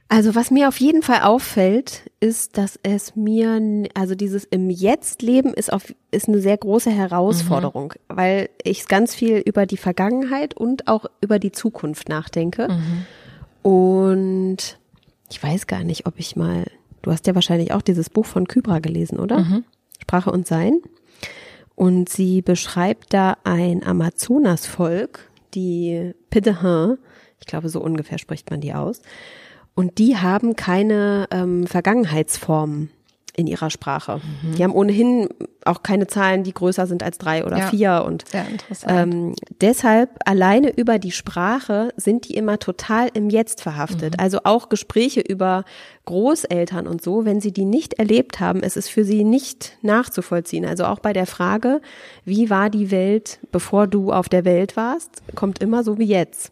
[0.07, 5.21] Also was mir auf jeden Fall auffällt, ist, dass es mir, also dieses im Jetzt
[5.21, 8.15] leben ist auf, ist eine sehr große Herausforderung, mhm.
[8.15, 12.69] weil ich ganz viel über die Vergangenheit und auch über die Zukunft nachdenke.
[12.69, 13.69] Mhm.
[13.69, 14.77] Und
[15.29, 16.65] ich weiß gar nicht, ob ich mal,
[17.01, 19.39] du hast ja wahrscheinlich auch dieses Buch von Kybra gelesen, oder?
[19.39, 19.65] Mhm.
[20.03, 20.81] Sprache und Sein.
[21.75, 26.97] Und sie beschreibt da ein Amazonasvolk, die Pidehin,
[27.39, 29.01] ich glaube, so ungefähr spricht man die aus.
[29.73, 32.91] Und die haben keine ähm, Vergangenheitsformen
[33.35, 34.21] in ihrer Sprache.
[34.43, 34.55] Mhm.
[34.55, 35.29] Die haben ohnehin
[35.65, 37.67] auch keine Zahlen, die größer sind als drei oder ja.
[37.67, 38.03] vier.
[38.05, 38.25] Und
[38.87, 44.13] ähm, deshalb alleine über die Sprache sind die immer total im Jetzt verhaftet.
[44.13, 44.19] Mhm.
[44.19, 45.63] Also auch Gespräche über
[46.05, 50.65] Großeltern und so, wenn sie die nicht erlebt haben, es ist für sie nicht nachzuvollziehen.
[50.65, 51.81] Also auch bei der Frage,
[52.25, 56.51] wie war die Welt, bevor du auf der Welt warst, kommt immer so wie jetzt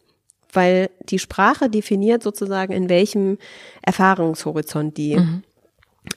[0.54, 3.38] weil die Sprache definiert sozusagen, in welchem
[3.84, 5.44] Erfahrungshorizont die mhm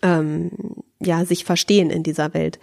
[0.03, 0.51] ähm,
[1.01, 2.59] ja sich verstehen in dieser Welt.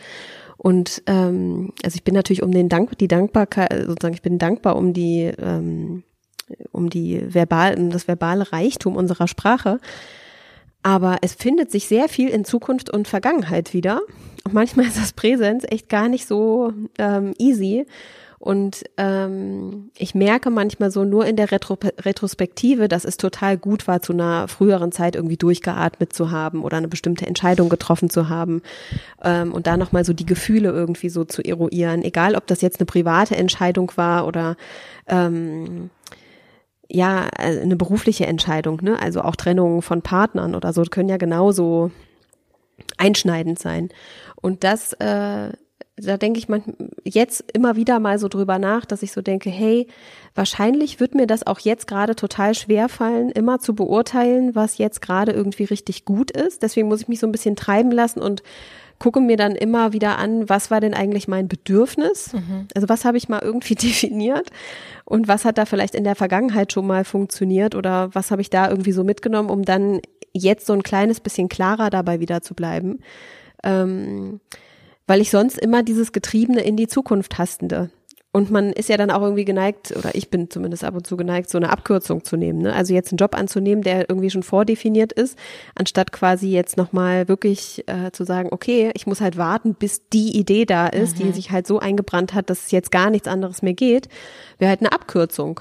[0.58, 4.76] Und ähm, also ich bin natürlich um den Dank, die Dankbarkeit, sozusagen ich bin dankbar
[4.76, 6.04] um die ähm,
[6.72, 9.80] um die verbal, um das verbale Reichtum unserer Sprache.
[10.84, 14.02] Aber es findet sich sehr viel in Zukunft und Vergangenheit wieder.
[14.44, 17.86] Und manchmal ist das Präsenz echt gar nicht so ähm, easy.
[18.42, 23.88] Und ähm, ich merke manchmal so nur in der Retro Retrospektive, dass es total gut
[23.88, 28.30] war, zu einer früheren Zeit irgendwie durchgeatmet zu haben oder eine bestimmte Entscheidung getroffen zu
[28.30, 28.64] haben
[29.24, 32.80] ähm, und da nochmal so die Gefühle irgendwie so zu eruieren, egal ob das jetzt
[32.80, 34.58] eine private Entscheidung war oder
[35.06, 35.92] ähm,
[36.90, 39.00] ja, eine berufliche Entscheidung, ne?
[39.00, 41.92] Also auch Trennungen von Partnern oder so können ja genauso
[42.98, 43.90] einschneidend sein.
[44.36, 45.52] Und das äh,
[45.96, 46.64] da denke ich man
[47.04, 49.88] jetzt immer wieder mal so drüber nach, dass ich so denke, hey,
[50.36, 55.02] wahrscheinlich wird mir das auch jetzt gerade total schwer fallen, immer zu beurteilen, was jetzt
[55.02, 56.64] gerade irgendwie richtig gut ist.
[56.64, 58.44] Deswegen muss ich mich so ein bisschen treiben lassen und
[59.02, 62.34] gucke mir dann immer wieder an, was war denn eigentlich mein Bedürfnis?
[62.34, 62.68] Mhm.
[62.76, 64.50] Also was habe ich mal irgendwie definiert
[65.06, 68.50] und was hat da vielleicht in der Vergangenheit schon mal funktioniert oder was habe ich
[68.50, 70.02] da irgendwie so mitgenommen, um dann
[70.34, 73.00] jetzt so ein kleines bisschen klarer dabei wieder zu bleiben.
[73.64, 74.40] Ähm,
[75.08, 77.90] weil ich sonst immer dieses Getriebene in die Zukunft hastende.
[78.34, 81.18] Und man ist ja dann auch irgendwie geneigt, oder ich bin zumindest ab und zu
[81.18, 82.60] geneigt, so eine Abkürzung zu nehmen.
[82.60, 82.74] Ne?
[82.74, 85.38] Also jetzt einen Job anzunehmen, der irgendwie schon vordefiniert ist,
[85.76, 90.38] anstatt quasi jetzt nochmal wirklich äh, zu sagen, okay, ich muss halt warten, bis die
[90.38, 91.24] Idee da ist, mhm.
[91.24, 94.08] die sich halt so eingebrannt hat, dass es jetzt gar nichts anderes mehr geht,
[94.60, 95.60] wäre halt eine Abkürzung.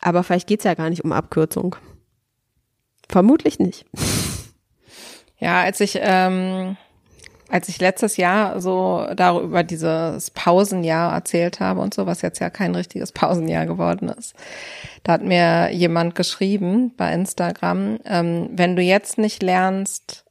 [0.00, 1.76] Aber vielleicht geht's ja gar nicht um Abkürzung.
[3.10, 3.84] Vermutlich nicht.
[5.38, 6.78] Ja, als ich ähm,
[7.48, 12.50] als ich letztes Jahr so darüber dieses Pausenjahr erzählt habe und so, was jetzt ja
[12.50, 14.34] kein richtiges Pausenjahr geworden ist,
[15.02, 20.24] da hat mir jemand geschrieben bei Instagram, ähm, wenn du jetzt nicht lernst,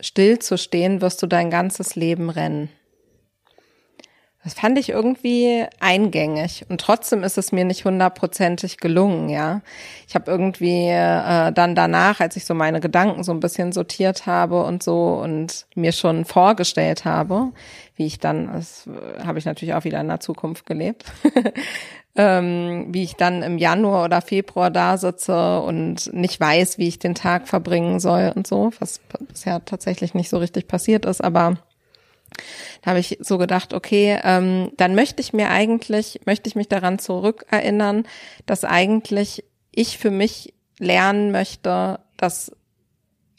[0.00, 2.68] still zu stehen, wirst du dein ganzes Leben rennen.
[4.44, 9.60] Das fand ich irgendwie eingängig und trotzdem ist es mir nicht hundertprozentig gelungen, ja.
[10.08, 14.26] Ich habe irgendwie äh, dann danach, als ich so meine Gedanken so ein bisschen sortiert
[14.26, 17.52] habe und so und mir schon vorgestellt habe,
[17.94, 18.88] wie ich dann, das
[19.24, 21.04] habe ich natürlich auch wieder in der Zukunft gelebt,
[22.16, 26.98] ähm, wie ich dann im Januar oder Februar da sitze und nicht weiß, wie ich
[26.98, 31.58] den Tag verbringen soll und so, was bisher tatsächlich nicht so richtig passiert ist, aber
[32.82, 36.68] da habe ich so gedacht, okay, ähm, dann möchte ich mir eigentlich, möchte ich mich
[36.68, 38.04] daran zurückerinnern,
[38.46, 42.52] dass eigentlich ich für mich lernen möchte, dass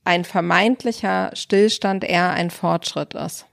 [0.06, 3.46] ein vermeintlicher Stillstand eher ein Fortschritt ist.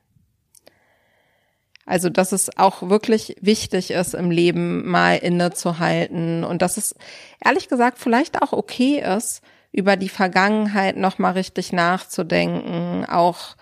[1.86, 6.94] Also, dass es auch wirklich wichtig ist, im Leben mal innezuhalten und dass es
[7.44, 13.56] ehrlich gesagt vielleicht auch okay ist, über die Vergangenheit nochmal richtig nachzudenken, auch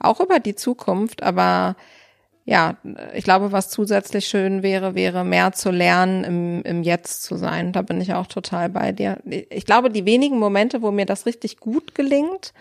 [0.00, 1.76] auch über die Zukunft, aber
[2.44, 2.78] ja,
[3.14, 7.72] ich glaube, was zusätzlich schön wäre, wäre mehr zu lernen, im, im Jetzt zu sein.
[7.72, 9.18] Da bin ich auch total bei dir.
[9.50, 12.52] Ich glaube, die wenigen Momente, wo mir das richtig gut gelingt,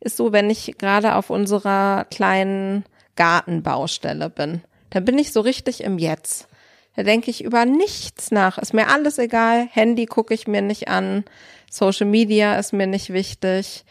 [0.00, 2.84] ist so, wenn ich gerade auf unserer kleinen
[3.16, 4.62] Gartenbaustelle bin.
[4.90, 6.46] Da bin ich so richtig im Jetzt.
[6.94, 8.58] Da denke ich über nichts nach.
[8.58, 9.66] Ist mir alles egal.
[9.72, 11.24] Handy gucke ich mir nicht an.
[11.70, 13.84] Social Media ist mir nicht wichtig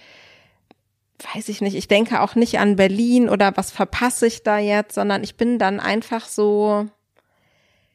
[1.36, 4.96] weiß ich nicht, ich denke auch nicht an Berlin oder was verpasse ich da jetzt,
[4.96, 6.88] sondern ich bin dann einfach so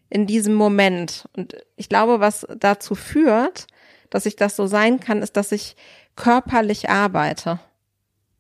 [0.09, 1.29] in diesem Moment.
[1.37, 3.67] Und ich glaube, was dazu führt,
[4.11, 5.77] dass ich das so sein kann, ist, dass ich
[6.15, 7.61] körperlich arbeite.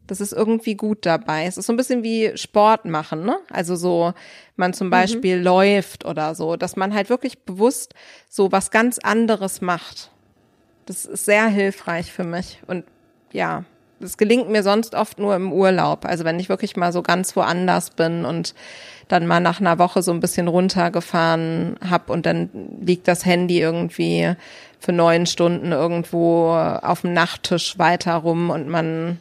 [0.06, 1.46] Das ist irgendwie gut dabei.
[1.46, 3.38] Es ist so ein bisschen wie Sport machen, ne?
[3.50, 4.12] Also so,
[4.54, 4.92] man zum mhm.
[4.92, 5.44] Beispiel mhm.
[5.44, 7.94] läuft oder so, dass man halt wirklich bewusst
[8.28, 10.12] so was ganz anderes macht.
[10.86, 12.60] Das ist sehr hilfreich für mich.
[12.68, 12.84] Und
[13.32, 13.64] ja,
[14.00, 16.04] das gelingt mir sonst oft nur im Urlaub.
[16.04, 18.54] Also wenn ich wirklich mal so ganz woanders bin und
[19.08, 23.60] dann mal nach einer Woche so ein bisschen runtergefahren hab und dann liegt das Handy
[23.60, 24.34] irgendwie
[24.80, 29.18] für neun Stunden irgendwo auf dem Nachttisch weiter rum und man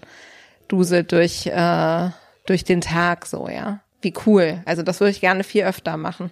[0.67, 2.09] duselt durch, äh,
[2.45, 3.79] durch den Tag so, ja.
[4.01, 4.61] Wie cool.
[4.65, 6.29] Also das würde ich gerne viel öfter machen.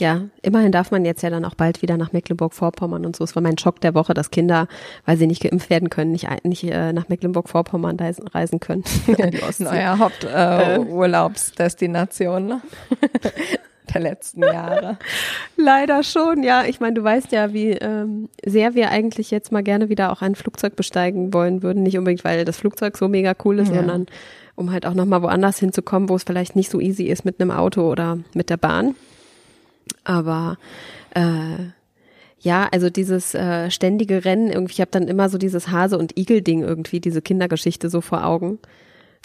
[0.00, 3.22] Ja, immerhin darf man jetzt ja dann auch bald wieder nach Mecklenburg-Vorpommern und so.
[3.22, 4.66] Es war mein Schock der Woche, dass Kinder,
[5.06, 8.82] weil sie nicht geimpft werden können, nicht, nicht äh, nach Mecklenburg-Vorpommern reisen können.
[9.16, 9.66] Ja, die Ostsee.
[9.66, 12.58] Euer Haupturlaubsdestination äh,
[13.94, 14.98] der letzten Jahre.
[15.56, 16.64] Leider schon, ja.
[16.64, 20.22] Ich meine, du weißt ja, wie ähm, sehr wir eigentlich jetzt mal gerne wieder auch
[20.22, 21.84] ein Flugzeug besteigen wollen würden.
[21.84, 23.76] Nicht unbedingt, weil das Flugzeug so mega cool ist, ja.
[23.76, 24.06] sondern
[24.56, 27.52] um halt auch nochmal woanders hinzukommen, wo es vielleicht nicht so easy ist mit einem
[27.52, 28.96] Auto oder mit der Bahn.
[30.04, 30.58] Aber
[31.14, 31.64] äh,
[32.40, 36.16] ja, also dieses äh, ständige Rennen, irgendwie, ich habe dann immer so dieses Hase- und
[36.18, 38.58] Igel-Ding irgendwie, diese Kindergeschichte so vor Augen.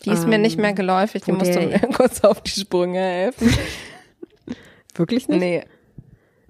[0.06, 3.00] Die ist ähm, mir nicht mehr geläufig, die musst du mir kurz auf die Sprünge
[3.00, 3.54] helfen.
[4.96, 5.39] Wirklich nicht?
[5.39, 5.63] Nee.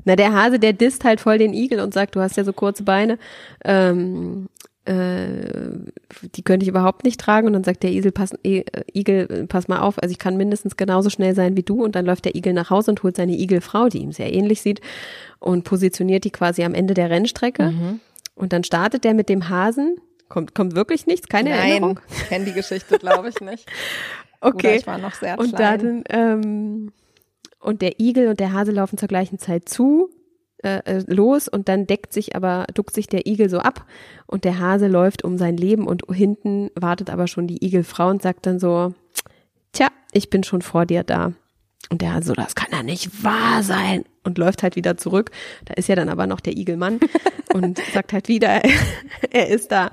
[0.06, 2.54] Na, der Hase, der disst halt voll den Igel und sagt, du hast ja so
[2.54, 3.18] kurze Beine.
[3.66, 4.48] Ähm,
[4.90, 5.78] äh,
[6.36, 7.48] die könnte ich überhaupt nicht tragen.
[7.48, 10.78] Und dann sagt der Igel, pass, äh, Igel, pass mal auf, also ich kann mindestens
[10.78, 11.84] genauso schnell sein wie du.
[11.84, 14.62] Und dann läuft der Igel nach Hause und holt seine Igelfrau, die ihm sehr ähnlich
[14.62, 14.82] sieht,
[15.40, 17.72] und positioniert die quasi am Ende der Rennstrecke.
[17.72, 18.00] Mhm.
[18.36, 19.98] Und dann startet der mit dem Hasen.
[20.28, 21.28] Kommt, kommt wirklich nichts?
[21.28, 22.00] Keine Nein, Erinnerung?
[22.28, 23.68] kenne die Geschichte, glaube ich nicht.
[24.42, 24.68] okay.
[24.68, 26.04] Oder ich war noch sehr und klein.
[26.08, 26.92] dann, ähm,
[27.60, 30.10] und der Igel und der Hase laufen zur gleichen Zeit zu
[30.64, 33.86] äh, äh, los und dann deckt sich aber, duckt sich der Igel so ab
[34.28, 38.22] und der Hase läuft um sein Leben und hinten wartet aber schon die Igelfrau und
[38.22, 38.94] sagt dann so,
[39.72, 41.34] tja, ich bin schon vor dir da.
[41.90, 44.04] Und der so, das kann ja nicht wahr sein.
[44.24, 45.32] Und läuft halt wieder zurück.
[45.66, 47.00] Da ist ja dann aber noch der Igelmann
[47.54, 48.62] und sagt halt wieder,
[49.32, 49.92] er ist da.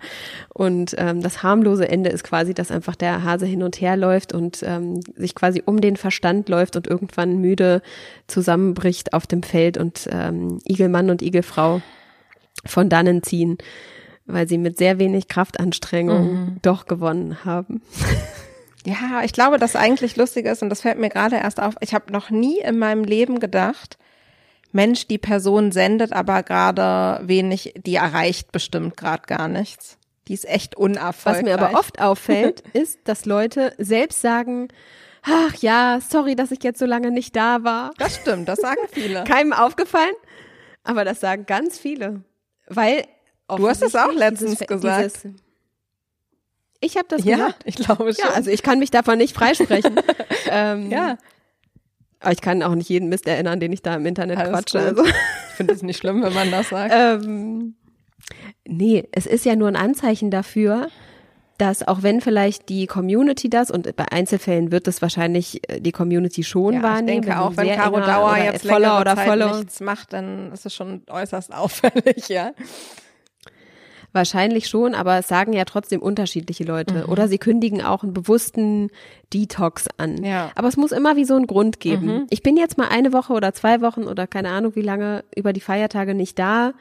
[0.53, 4.33] Und ähm, das harmlose Ende ist quasi, dass einfach der Hase hin und her läuft
[4.33, 7.83] und ähm, sich quasi um den Verstand läuft und irgendwann müde
[8.27, 11.81] zusammenbricht auf dem Feld und ähm, Igelmann und Igelfrau
[12.65, 13.59] von dannen ziehen,
[14.27, 16.57] weil sie mit sehr wenig Kraftanstrengung mhm.
[16.63, 17.83] doch gewonnen haben.
[18.87, 21.75] Ja, ich glaube, das eigentlich lustig ist und das fällt mir gerade erst auf.
[21.81, 23.99] Ich habe noch nie in meinem Leben gedacht,
[24.73, 29.99] Mensch, die Person sendet aber gerade wenig, die erreicht bestimmt gerade gar nichts.
[30.29, 31.45] Die ist echt unerfolgreich.
[31.45, 34.69] Was mir aber oft auffällt, ist, dass Leute selbst sagen,
[35.23, 37.93] ach ja, sorry, dass ich jetzt so lange nicht da war.
[37.99, 39.25] Das stimmt, das sagen viele.
[39.29, 40.15] Keinem aufgefallen,
[40.85, 42.23] aber das sagen ganz viele.
[42.69, 43.05] Weil
[43.49, 45.05] Du hast es auch letztens dieses, gesagt.
[45.05, 45.25] Dieses,
[46.81, 47.63] Ich habe das Ja, gesagt.
[47.65, 48.25] ich glaube schon.
[48.29, 50.01] Ja, also ich kann mich davon nicht freisprechen.
[50.51, 51.17] ähm, ja.
[52.21, 54.79] Aber ich kann auch nicht jeden Mist erinnern, den ich da im Internet Alles quatsche.
[54.79, 54.99] gut.
[54.99, 56.93] Also, Ich finde es nicht schlimm, wenn man das sagt.
[56.95, 57.75] ähm,
[58.67, 60.89] nee, es ist ja nur ein Anzeichen dafür,
[61.59, 65.93] dass auch wenn vielleicht die Community das und bei Einzelfällen wird es wahrscheinlich äh, die
[65.93, 67.23] Community schon ja, ich wahrnehmen.
[67.23, 70.75] denke auch, wenn Caro Dauer jetzt längere oder Zeit Follower nichts macht, dann ist es
[70.75, 72.51] schon äußerst auffällig, ja.
[74.17, 77.05] Wahrscheinlich schon, aber es sagen ja trotzdem unterschiedliche Leute.
[77.05, 77.13] Mhm.
[77.13, 78.89] Oder sie kündigen auch einen bewussten
[79.35, 80.25] Detox an.
[80.25, 80.51] Ja.
[80.55, 82.07] Aber es muss immer wie so einen Grund geben.
[82.07, 82.27] Mhm.
[82.31, 85.53] Ich bin jetzt mal eine Woche oder zwei Wochen oder keine Ahnung wie lange über
[85.53, 86.73] die Feiertage nicht da,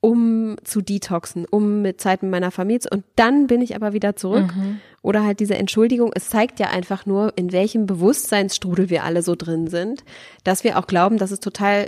[0.00, 3.94] um zu detoxen, um mit Zeit mit meiner Familie zu, und dann bin ich aber
[3.94, 4.54] wieder zurück.
[4.54, 4.80] Mhm.
[5.00, 6.10] Oder halt diese Entschuldigung.
[6.14, 10.04] Es zeigt ja einfach nur, in welchem Bewusstseinsstrudel wir alle so drin sind,
[10.44, 11.86] dass wir auch glauben, dass es total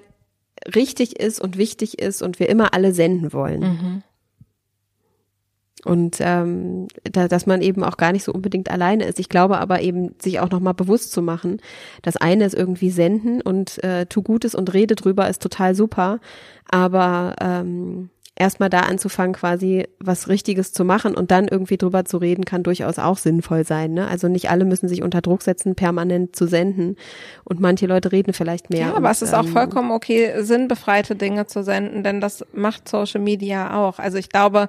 [0.74, 4.02] richtig ist und wichtig ist und wir immer alle senden wollen.
[5.84, 9.18] Und ähm, da, dass man eben auch gar nicht so unbedingt alleine ist.
[9.18, 11.60] Ich glaube aber eben, sich auch nochmal bewusst zu machen.
[12.02, 16.20] Das eine ist irgendwie senden und äh, tu Gutes und rede drüber ist total super.
[16.68, 22.16] Aber ähm, erstmal da anzufangen, quasi was Richtiges zu machen und dann irgendwie drüber zu
[22.16, 23.92] reden, kann durchaus auch sinnvoll sein.
[23.92, 24.08] Ne?
[24.08, 26.96] Also nicht alle müssen sich unter Druck setzen, permanent zu senden.
[27.44, 28.80] Und manche Leute reden vielleicht mehr.
[28.80, 32.44] Ja, und, aber es ist auch ähm, vollkommen okay, sinnbefreite Dinge zu senden, denn das
[32.54, 33.98] macht Social Media auch.
[33.98, 34.68] Also ich glaube,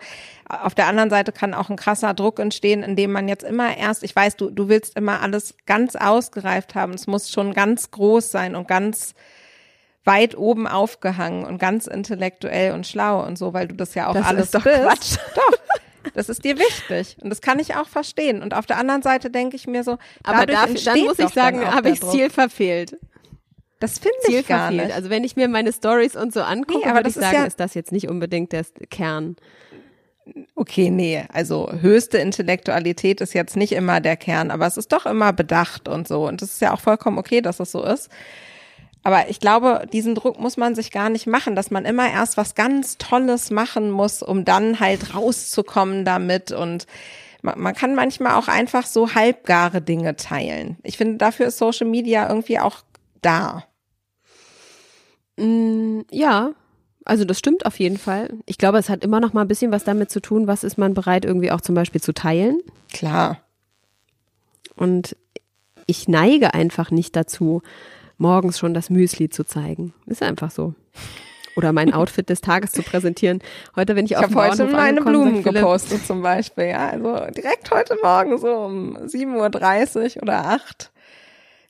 [0.50, 4.04] auf der anderen Seite kann auch ein krasser Druck entstehen, indem man jetzt immer erst,
[4.04, 6.94] ich weiß, du, du willst immer alles ganz ausgereift haben.
[6.94, 9.14] Es muss schon ganz groß sein und ganz
[10.04, 14.14] weit oben aufgehangen und ganz intellektuell und schlau und so, weil du das ja auch
[14.14, 14.80] Das alles ist doch bist.
[14.82, 15.18] Quatsch.
[15.36, 15.58] Doch.
[16.16, 18.42] Das ist dir wichtig und das kann ich auch verstehen.
[18.42, 21.64] Und auf der anderen Seite denke ich mir so, Aber dafür, dann muss ich sagen,
[21.64, 22.02] habe ich.
[22.02, 22.98] Ziel verfehlt.
[23.80, 24.88] Das finde ich gar verfehlt.
[24.88, 24.96] nicht.
[24.96, 27.38] Also wenn ich mir meine Stories und so angucke, Nee, würde das ich ist sagen,
[27.38, 29.36] ja- ist das jetzt nicht unbedingt der Kern.
[30.56, 35.06] Okay, nee, also höchste Intellektualität ist jetzt nicht immer der Kern, aber es ist doch
[35.06, 36.28] immer bedacht und so.
[36.28, 38.10] Und das ist ja auch vollkommen okay, dass es so ist.
[39.04, 42.38] Aber ich glaube, diesen Druck muss man sich gar nicht machen, dass man immer erst
[42.38, 46.52] was ganz Tolles machen muss, um dann halt rauszukommen damit.
[46.52, 46.86] Und
[47.42, 50.78] man, man kann manchmal auch einfach so halbgare Dinge teilen.
[50.84, 52.82] Ich finde, dafür ist Social Media irgendwie auch
[53.22, 53.64] da.
[55.38, 56.52] Mm, ja,
[57.04, 58.30] also das stimmt auf jeden Fall.
[58.46, 60.78] Ich glaube, es hat immer noch mal ein bisschen was damit zu tun, was ist
[60.78, 62.60] man bereit irgendwie auch zum Beispiel zu teilen.
[62.94, 63.40] Klar.
[64.76, 65.16] Und
[65.88, 67.64] ich neige einfach nicht dazu,
[68.22, 69.94] morgens schon das Müsli zu zeigen.
[70.06, 70.74] Ist einfach so.
[71.58, 73.40] Oder mein Outfit des Tages zu präsentieren.
[73.76, 76.66] Heute, wenn ich, Ich auf dem heute Bauernhof meine angekommen, Blumen Philipp, gepostet zum Beispiel,
[76.66, 76.90] ja.
[76.90, 80.92] Also direkt heute Morgen so um 7.30 Uhr oder 8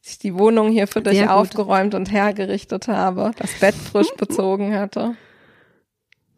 [0.01, 4.75] als ich die Wohnung hier für dich aufgeräumt und hergerichtet habe, das Bett frisch bezogen
[4.75, 5.15] hatte,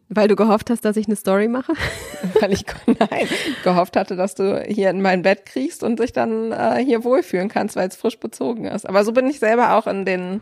[0.10, 1.74] Weil du gehofft hast, dass ich eine Story mache.
[2.40, 3.28] weil ich nein,
[3.64, 7.50] gehofft hatte, dass du hier in mein Bett kriegst und dich dann äh, hier wohlfühlen
[7.50, 8.88] kannst, weil es frisch bezogen ist.
[8.88, 10.42] Aber so bin ich selber auch in den,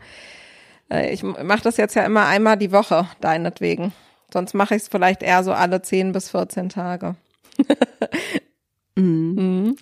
[0.92, 3.94] äh, ich mache das jetzt ja immer einmal die Woche, deinetwegen.
[4.34, 7.16] Sonst mache ich es vielleicht eher so alle 10 bis 14 Tage.
[8.96, 9.78] Mhm.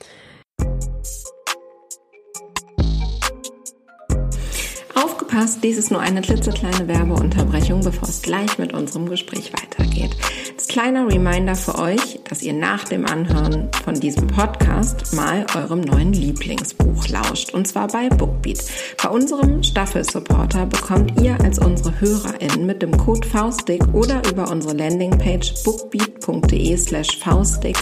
[5.29, 10.17] Aufgepasst, dies ist nur eine klitzekleine Werbeunterbrechung, bevor es gleich mit unserem Gespräch weitergeht.
[10.55, 15.81] Als kleiner Reminder für euch, dass ihr nach dem Anhören von diesem Podcast mal eurem
[15.81, 17.53] neuen Lieblingsbuch lauscht.
[17.53, 18.59] Und zwar bei Bookbeat.
[19.03, 24.75] Bei unserem Staffelsupporter bekommt ihr als unsere HörerInnen mit dem Code Faustdick oder über unsere
[24.75, 27.77] Landingpage bookbeat.de slash faustdick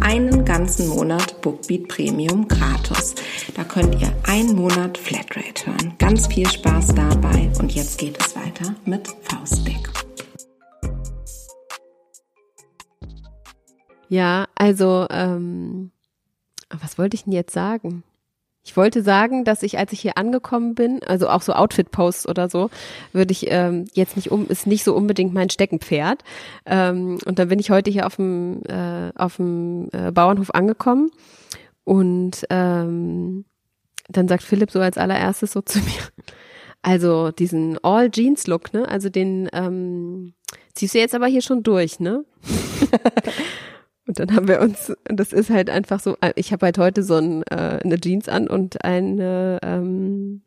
[0.00, 3.14] einen ganzen Monat Bookbeat Premium gratis.
[3.54, 5.94] Da könnt ihr einen Monat Flatrate hören.
[5.98, 9.88] Ganz viel Spaß dabei und jetzt geht es weiter mit Faustdick.
[14.08, 15.90] Ja, also, ähm,
[16.70, 18.02] was wollte ich denn jetzt sagen?
[18.64, 22.50] Ich wollte sagen, dass ich, als ich hier angekommen bin, also auch so Outfit-Posts oder
[22.50, 22.70] so,
[23.12, 26.22] würde ich ähm, jetzt nicht um, ist nicht so unbedingt mein Steckenpferd.
[26.66, 31.10] Ähm, und dann bin ich heute hier auf dem, äh, auf dem äh, Bauernhof angekommen
[31.84, 33.46] und ähm,
[34.10, 36.02] dann sagt Philipp so als allererstes so zu mir,
[36.82, 38.88] also diesen All-Jeans-Look, ne?
[38.88, 40.34] Also den ähm,
[40.74, 42.24] ziehst du jetzt aber hier schon durch, ne?
[44.06, 47.16] Und dann haben wir uns, das ist halt einfach so, ich habe halt heute so
[47.16, 50.40] ein, äh, eine Jeans an und eine ähm,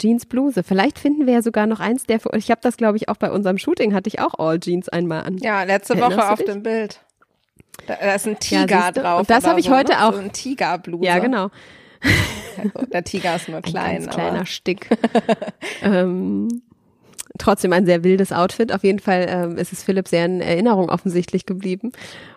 [0.00, 0.62] Jeansbluse.
[0.62, 3.32] Vielleicht finden wir ja sogar noch eins der, ich habe das glaube ich auch bei
[3.32, 5.38] unserem Shooting, hatte ich auch All Jeans einmal an.
[5.38, 7.00] Ja, letzte Erinnerst Woche auf dem Bild.
[7.88, 9.00] Da, da ist ein Ja, Tiger du?
[9.00, 9.20] drauf.
[9.20, 10.04] Und das habe ich so, heute ne?
[10.06, 10.12] auch.
[10.12, 11.04] So ein Tigerbluse.
[11.04, 11.50] Ja, genau.
[12.56, 14.02] Also, der Tiger ist nur Ein klein.
[14.02, 14.88] ganz kleiner Stick.
[15.82, 16.62] ähm,
[17.38, 18.72] trotzdem ein sehr wildes Outfit.
[18.72, 21.92] Auf jeden Fall ähm, ist es Philipp sehr in Erinnerung offensichtlich geblieben.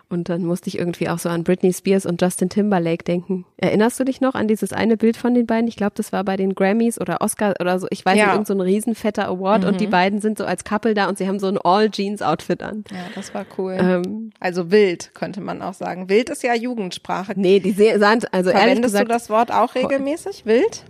[0.08, 3.46] Und dann musste ich irgendwie auch so an Britney Spears und Justin Timberlake denken.
[3.56, 5.66] Erinnerst du dich noch an dieses eine Bild von den beiden?
[5.68, 7.86] Ich glaube, das war bei den Grammys oder Oscar oder so.
[7.88, 8.26] Ich weiß Ja.
[8.26, 11.16] nicht, irgend so ein riesenfetter Award und die beiden sind so als Couple da und
[11.16, 12.84] sie haben so ein All-Jeans-Outfit an.
[12.90, 13.74] Ja, das war cool.
[13.80, 16.10] Ähm, also wild, könnte man auch sagen.
[16.10, 17.32] Wild ist ja Jugendsprache.
[17.36, 20.44] nee, die sahen, also ehrlich Verwendest gesagt, du das Wort auch regelmäßig?
[20.44, 20.84] Wild?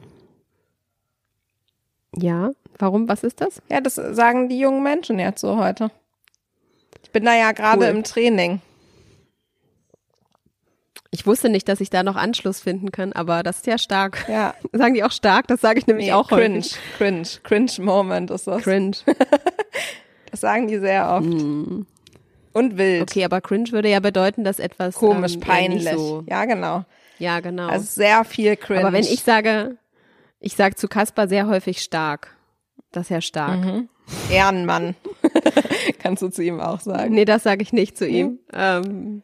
[2.17, 2.51] ja.
[2.83, 3.09] Warum?
[3.09, 3.63] Was ist das?
[3.71, 5.93] Ja, das sagen die jungen Menschen jetzt so heute.
[7.05, 7.97] Ich bin da ja gerade Cool.
[7.97, 8.61] im Training.
[11.13, 14.25] Ich wusste nicht, dass ich da noch Anschluss finden kann, aber das ist ja stark.
[14.29, 14.55] Ja.
[14.73, 15.47] Sagen die auch stark?
[15.47, 16.79] Das sage ich nämlich Nee, auch cringe, häufig.
[16.99, 18.63] cringe, cringe Moment ist das.
[18.63, 18.97] Cringe.
[20.33, 21.27] Das sagen die sehr oft.
[21.27, 23.03] Und wild.
[23.03, 25.89] Okay, aber cringe würde ja bedeuten, dass etwas Komisch, ähm, peinlich.
[25.91, 26.85] So, Ja, genau.
[27.19, 27.69] ja, genau.
[27.69, 28.81] Also sehr viel cringe.
[28.81, 29.77] aber wenn ich sage,
[30.41, 32.35] ich sage zu Kaspar sehr häufig stark.
[32.93, 33.65] Das ist ja stark.
[33.65, 33.89] Mhm.
[34.31, 34.95] Ehrenmann.
[35.99, 37.15] Kannst du zu ihm auch sagen.
[37.15, 38.39] Nee, das sage ich nicht zu ihm.
[38.53, 39.23] Ähm,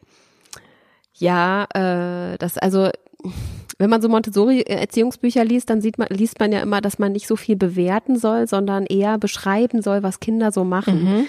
[1.13, 2.89] ja, äh, das also,
[3.77, 7.27] wenn man so Montessori-Erziehungsbücher liest, dann sieht man, liest man ja immer, dass man nicht
[7.27, 11.27] so viel bewerten soll, sondern eher beschreiben soll, was Kinder so machen.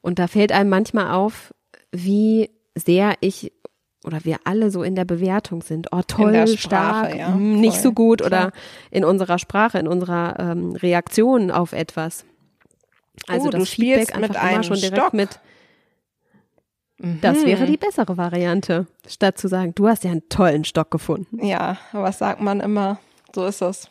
[0.00, 1.54] Und da fällt einem manchmal auf,
[1.92, 3.52] wie sehr ich
[4.04, 5.88] oder wir alle so in der Bewertung sind.
[5.92, 8.26] Oh, toll, Sprache, stark, ja, mm, nicht voll, so gut klar.
[8.46, 8.52] oder
[8.90, 12.24] in unserer Sprache, in unserer ähm, Reaktion auf etwas.
[13.26, 15.12] Also Oh, das du Feedback mit einfach immer einem schon direkt Stock.
[15.14, 15.40] mit.
[17.20, 17.66] Das wäre Mhm.
[17.66, 21.44] die bessere Variante, statt zu sagen, du hast ja einen tollen Stock gefunden.
[21.44, 22.98] Ja, was sagt man immer?
[23.34, 23.88] So ist es.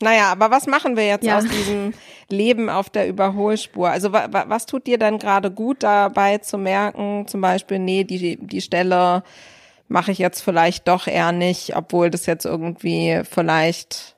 [0.00, 1.38] Naja, aber was machen wir jetzt Ja.
[1.38, 1.94] aus diesem
[2.28, 3.88] Leben auf der Überholspur?
[3.88, 8.04] Also wa wa was tut dir denn gerade gut dabei zu merken, zum Beispiel, nee,
[8.04, 9.22] die, die Stelle
[9.88, 14.16] mache ich jetzt vielleicht doch eher nicht, obwohl das jetzt irgendwie vielleicht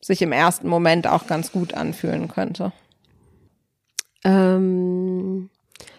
[0.00, 2.72] sich im ersten Moment auch ganz gut anfühlen könnte.
[4.24, 5.50] Ähm,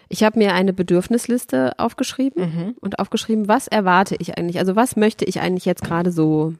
[0.08, 4.58] ich habe mir eine Bedürfnisliste aufgeschrieben und aufgeschrieben, was erwarte ich eigentlich?
[4.58, 6.54] Also was möchte ich eigentlich jetzt gerade so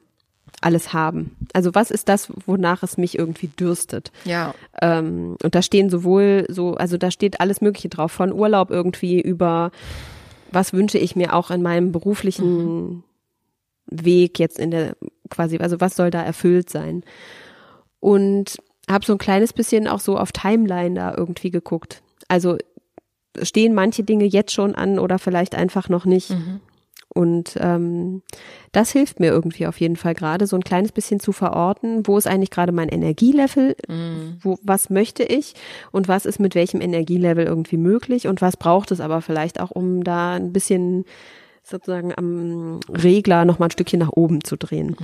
[0.59, 1.35] alles haben?
[1.53, 4.11] Also was ist das, wonach es mich irgendwie dürstet?
[4.25, 4.53] Ja.
[4.81, 9.21] Ähm, und da stehen sowohl so, also da steht alles Mögliche drauf, von Urlaub irgendwie
[9.21, 9.71] über,
[10.51, 13.03] was wünsche ich mir auch in meinem beruflichen
[13.87, 14.95] Weg jetzt in der
[15.29, 17.03] quasi, also was soll da erfüllt sein?
[17.99, 18.57] Und
[18.89, 22.01] habe so ein kleines bisschen auch so auf Timeline da irgendwie geguckt.
[22.27, 22.57] Also
[23.41, 26.31] stehen manche Dinge jetzt schon an oder vielleicht einfach noch nicht.
[27.13, 28.21] Und ähm,
[28.71, 32.17] das hilft mir irgendwie auf jeden Fall gerade, so ein kleines bisschen zu verorten, wo
[32.17, 33.75] ist eigentlich gerade mein Energielevel,
[34.41, 35.55] wo, was möchte ich
[35.91, 39.71] und was ist mit welchem Energielevel irgendwie möglich und was braucht es aber vielleicht auch,
[39.71, 41.03] um da ein bisschen
[41.63, 44.95] sozusagen am Regler noch mal ein Stückchen nach oben zu drehen.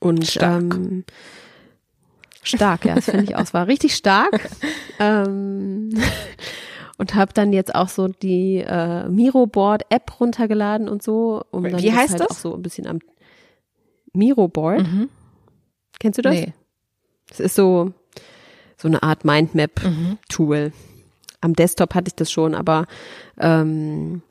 [0.00, 0.62] Und Stark.
[0.62, 1.04] Ähm,
[2.42, 3.42] stark, ja, das finde ich auch.
[3.42, 4.48] Es war richtig stark.
[4.98, 5.90] ähm,
[6.98, 11.42] und habe dann jetzt auch so die äh, Miroboard-App runtergeladen und so.
[11.50, 12.30] Um dann Wie heißt halt das?
[12.30, 13.00] auch so ein bisschen am
[14.12, 14.86] Miroboard.
[15.98, 16.34] Kennst du das?
[16.34, 16.52] Nee.
[17.30, 17.92] Es ist so,
[18.76, 20.72] so eine Art Mindmap-Tool.
[21.40, 22.86] Am Desktop hatte ich das schon, aber
[23.38, 24.22] ähm,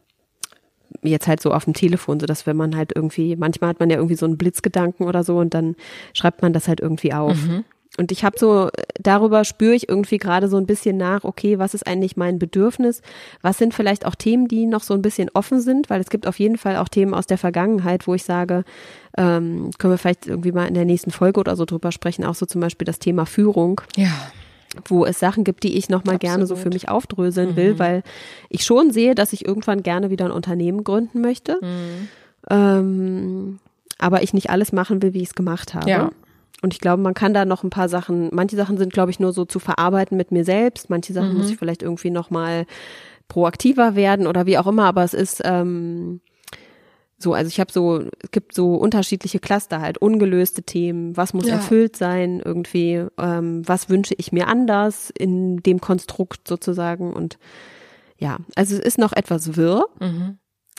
[1.03, 3.89] jetzt halt so auf dem Telefon, so dass wenn man halt irgendwie, manchmal hat man
[3.89, 5.76] ja irgendwie so einen Blitzgedanken oder so und dann
[6.13, 7.38] schreibt man das halt irgendwie auf.
[7.98, 8.70] Und ich habe so,
[9.00, 13.02] darüber spüre ich irgendwie gerade so ein bisschen nach, okay, was ist eigentlich mein Bedürfnis?
[13.41, 15.89] Was sind vielleicht auch Themen, die noch so ein bisschen offen sind?
[15.89, 18.66] Weil es gibt auf jeden Fall auch Themen aus der Vergangenheit, wo ich sage,
[19.18, 22.36] ähm, können wir vielleicht irgendwie mal in der nächsten Folge oder so drüber sprechen, auch
[22.36, 24.10] so zum Beispiel das Thema Führung Ja.
[24.89, 28.04] wo es Sachen gibt, die ich nochmal gerne so für mich aufdröseln will, weil
[28.50, 31.60] ich schon sehe, dass ich irgendwann gerne wieder ein Unternehmen gründen möchte.
[32.50, 33.60] Ähm,
[33.98, 35.89] aber ich nicht alles machen will, wie ich es gemacht habe.
[35.89, 36.10] Ja.
[36.66, 39.20] Und ich glaube, man kann da noch ein paar Sachen, manche Sachen sind, glaube ich,
[39.20, 42.66] nur so zu verarbeiten mit mir selbst, manche Sachen muss ich vielleicht irgendwie nochmal
[43.28, 46.22] proaktiver werden oder wie auch immer, aber es ist ähm,
[47.20, 51.45] so, also ich habe so, es gibt so unterschiedliche Cluster halt, ungelöste Themen, was muss
[51.45, 51.53] Ja.
[51.53, 57.13] erfüllt sein irgendwie, ähm, was wünsche ich mir anders in dem Konstrukt sozusagen?
[57.13, 57.38] Und
[58.18, 59.86] ja, also es ist noch etwas wirr,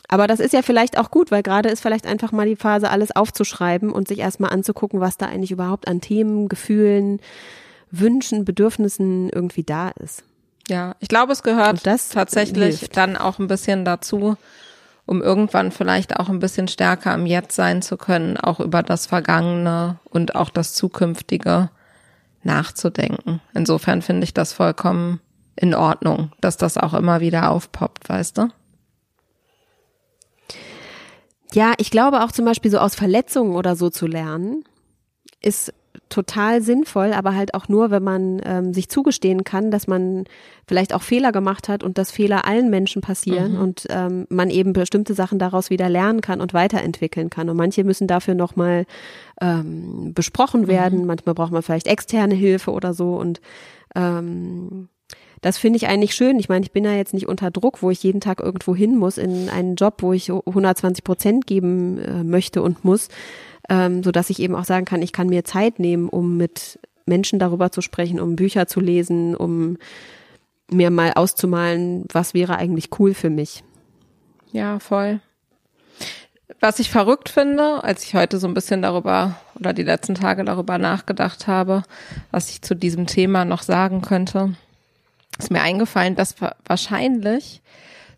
[0.09, 2.91] aber das ist ja vielleicht auch gut, weil gerade ist vielleicht einfach mal die Phase,
[2.91, 7.21] alles aufzuschreiben und sich erstmal anzugucken, was da eigentlich überhaupt an Themen, Gefühlen,
[7.91, 10.23] Wünschen, Bedürfnissen irgendwie da ist.
[10.69, 12.97] Ja, ich glaube, es gehört tatsächlich hilft.
[12.97, 14.37] dann auch ein bisschen dazu,
[15.07, 19.07] um irgendwann vielleicht auch ein bisschen stärker am Jetzt sein zu können, auch über das
[19.07, 21.71] Vergangene und auch das Zukünftige
[22.43, 23.41] nachzudenken.
[23.55, 25.21] Insofern finde ich das vollkommen
[25.55, 28.49] in Ordnung, dass das auch immer wieder aufpoppt, weißt du?
[31.53, 34.65] Ja, ich glaube auch zum Beispiel so aus Verletzungen oder so zu lernen,
[35.41, 35.73] ist
[36.09, 40.25] total sinnvoll, aber halt auch nur, wenn man ähm, sich zugestehen kann, dass man
[40.69, 43.61] vielleicht auch Fehler gemacht hat und dass Fehler allen Menschen passieren Mhm.
[43.61, 47.49] und ähm, man eben bestimmte Sachen daraus wieder lernen kann und weiterentwickeln kann.
[47.49, 48.85] Und manche müssen dafür nochmal
[49.41, 51.07] ähm, besprochen werden.
[51.07, 53.41] Manchmal braucht man vielleicht externe Hilfe oder so und
[53.95, 54.89] ähm,
[55.41, 56.39] das finde ich eigentlich schön.
[56.39, 58.97] Ich meine, ich bin ja jetzt nicht unter Druck, wo ich jeden Tag irgendwo hin
[58.97, 63.09] muss in einen Job, wo ich 120 Prozent geben äh, möchte und muss,
[63.68, 66.78] ähm, so dass ich eben auch sagen kann, ich kann mir Zeit nehmen, um mit
[67.07, 69.78] Menschen darüber zu sprechen, um Bücher zu lesen, um
[70.70, 73.62] mir mal auszumalen, was wäre eigentlich cool für mich.
[74.53, 75.20] Ja, voll.
[76.61, 80.45] Was ich verrückt finde, als ich heute so ein bisschen darüber oder die letzten Tage
[80.45, 81.82] darüber nachgedacht habe,
[82.30, 84.55] was ich zu diesem Thema noch sagen könnte,
[85.39, 87.62] ist mir eingefallen, dass wa- wahrscheinlich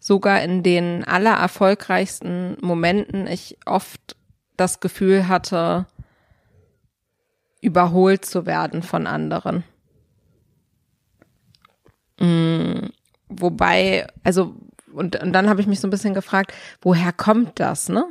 [0.00, 4.16] sogar in den aller erfolgreichsten Momenten ich oft
[4.56, 5.86] das Gefühl hatte,
[7.60, 9.64] überholt zu werden von anderen.
[12.20, 12.86] Mm,
[13.28, 14.54] wobei, also,
[14.92, 18.04] und, und dann habe ich mich so ein bisschen gefragt, woher kommt das, ne?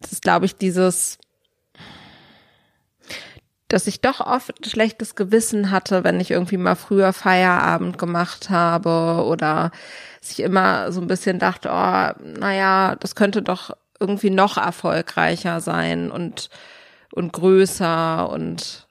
[0.00, 1.18] Das ist, glaube ich, dieses,
[3.72, 9.24] dass ich doch oft schlechtes Gewissen hatte, wenn ich irgendwie mal früher Feierabend gemacht habe
[9.24, 9.70] oder
[10.20, 15.60] dass ich immer so ein bisschen dachte, oh, naja, das könnte doch irgendwie noch erfolgreicher
[15.60, 16.50] sein und,
[17.12, 18.88] und größer und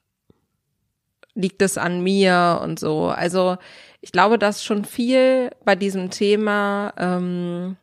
[1.34, 3.08] liegt es an mir und so.
[3.10, 3.58] Also
[4.00, 7.76] ich glaube, dass schon viel bei diesem Thema, ähm,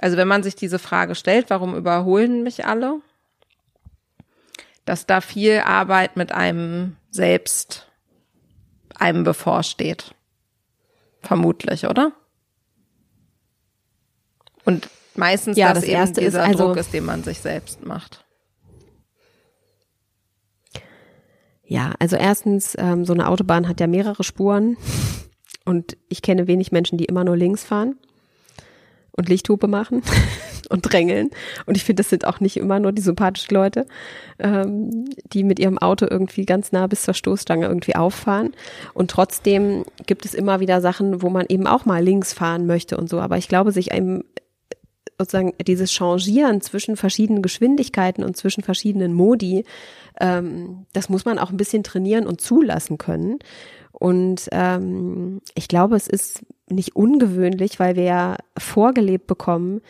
[0.00, 3.00] also wenn man sich diese Frage stellt, warum überholen mich alle,
[4.86, 7.90] dass da viel Arbeit mit einem selbst
[8.94, 10.14] einem bevorsteht.
[11.20, 12.12] Vermutlich, oder?
[14.64, 17.84] Und meistens Ja, das, das Erste ist dieser also- Druck ist, den man sich selbst
[17.84, 18.24] macht.
[21.64, 24.76] Ja, also erstens, ähm, so eine Autobahn hat ja mehrere Spuren
[25.64, 27.98] und ich kenne wenig Menschen, die immer nur links fahren
[29.16, 30.02] und Lichthupe machen
[30.68, 31.30] und drängeln.
[31.66, 33.86] Und ich finde, das sind auch nicht immer nur die sympathischen Leute,
[34.38, 38.54] ähm, die mit ihrem Auto irgendwie ganz nah bis zur Stoßstange irgendwie auffahren.
[38.94, 42.96] Und trotzdem gibt es immer wieder Sachen, wo man eben auch mal links fahren möchte
[42.96, 43.20] und so.
[43.20, 44.24] Aber ich glaube, sich einem
[45.18, 49.64] sozusagen dieses Changieren zwischen verschiedenen Geschwindigkeiten und zwischen verschiedenen Modi,
[50.20, 53.38] ähm, das muss man auch ein bisschen trainieren und zulassen können.
[53.92, 59.80] Und ähm, ich glaube, es ist nicht ungewöhnlich, weil wir ja vorgelebt bekommen,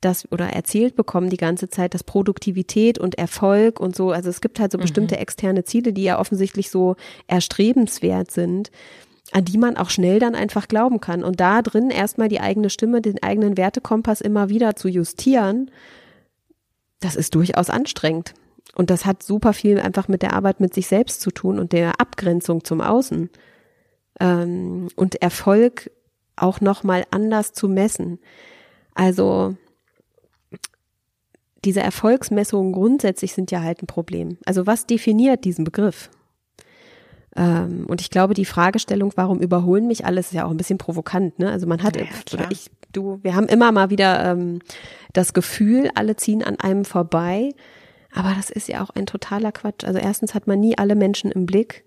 [0.00, 4.40] dass oder erzählt bekommen die ganze Zeit, dass Produktivität und Erfolg und so, also es
[4.40, 6.96] gibt halt so bestimmte externe Ziele, die ja offensichtlich so
[7.26, 8.70] erstrebenswert sind,
[9.32, 11.24] an die man auch schnell dann einfach glauben kann.
[11.24, 15.70] Und da drin erstmal die eigene Stimme, den eigenen Wertekompass immer wieder zu justieren,
[17.00, 18.34] das ist durchaus anstrengend.
[18.74, 21.72] Und das hat super viel einfach mit der Arbeit mit sich selbst zu tun und
[21.72, 23.30] der Abgrenzung zum Außen.
[24.20, 25.90] Ähm, und Erfolg
[26.36, 28.18] auch nochmal anders zu messen.
[28.94, 29.56] Also
[31.64, 34.38] diese Erfolgsmessungen grundsätzlich sind ja halt ein Problem.
[34.46, 36.10] Also was definiert diesen Begriff?
[37.34, 40.78] Ähm, und ich glaube, die Fragestellung, warum überholen mich alles, ist ja auch ein bisschen
[40.78, 41.38] provokant.
[41.38, 41.50] Ne?
[41.50, 44.60] Also man hat, Ja, oder ich, du, wir haben immer mal wieder ähm,
[45.12, 47.52] das Gefühl, alle ziehen an einem vorbei.
[48.14, 49.84] Aber das ist ja auch ein totaler Quatsch.
[49.84, 51.84] Also erstens hat man nie alle Menschen im Blick.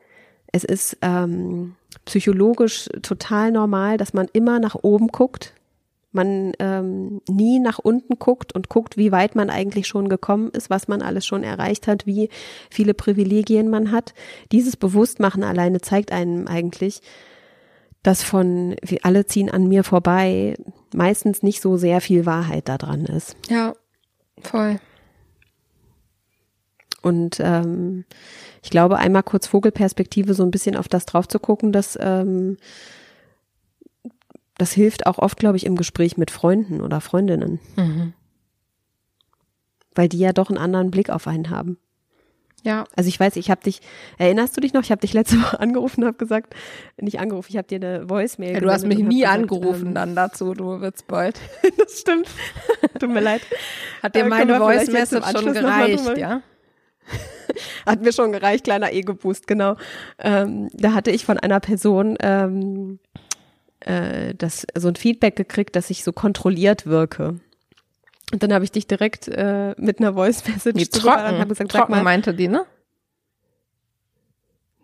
[0.51, 1.75] Es ist ähm,
[2.05, 5.53] psychologisch total normal, dass man immer nach oben guckt.
[6.11, 10.71] Man ähm, nie nach unten guckt und guckt, wie weit man eigentlich schon gekommen ist,
[10.71, 12.29] was man alles schon erreicht hat, wie
[12.71, 14.15] viele Privilegien man hat.
[14.51, 17.01] Dieses Bewusstmachen alleine zeigt einem eigentlich,
[18.01, 20.55] dass von wir alle ziehen an mir vorbei
[20.93, 23.35] meistens nicht so sehr viel Wahrheit da dran ist.
[23.49, 23.75] Ja,
[24.41, 24.79] voll.
[27.01, 28.05] Und ähm,
[28.61, 32.57] ich glaube, einmal kurz Vogelperspektive so ein bisschen auf das drauf zu gucken, dass ähm,
[34.57, 38.13] das hilft auch oft, glaube ich, im Gespräch mit Freunden oder Freundinnen, Mhm.
[39.95, 41.77] weil die ja doch einen anderen Blick auf einen haben.
[42.65, 43.79] Ja, Also ich weiß, ich habe dich,
[44.17, 44.81] erinnerst du dich noch?
[44.83, 46.53] Ich habe dich letzte Woche angerufen und habe gesagt,
[46.99, 49.93] nicht angerufen, ich habe dir eine Voicemail ja du hast mich nie gesagt, angerufen ähm,
[49.95, 51.39] dann dazu, du Witzbold.
[51.77, 52.27] das stimmt.
[52.99, 53.41] Tut mir leid.
[54.03, 56.41] Hat dir meine können wir vielleicht Voice jetzt im Message schon gereicht, ja?
[57.85, 59.75] Hat mir schon gereicht, kleiner Ego-Boost, genau.
[60.17, 62.99] Ähm, da hatte ich von einer Person ähm,
[63.81, 67.39] äh, das, so ein Feedback gekriegt, dass ich so kontrolliert wirke.
[68.31, 71.49] Und dann habe ich dich direkt äh, mit einer Voice-Message Die zugeballert und trocken, habe
[71.49, 72.65] gesagt, sag trocken mal, meinte die, ne?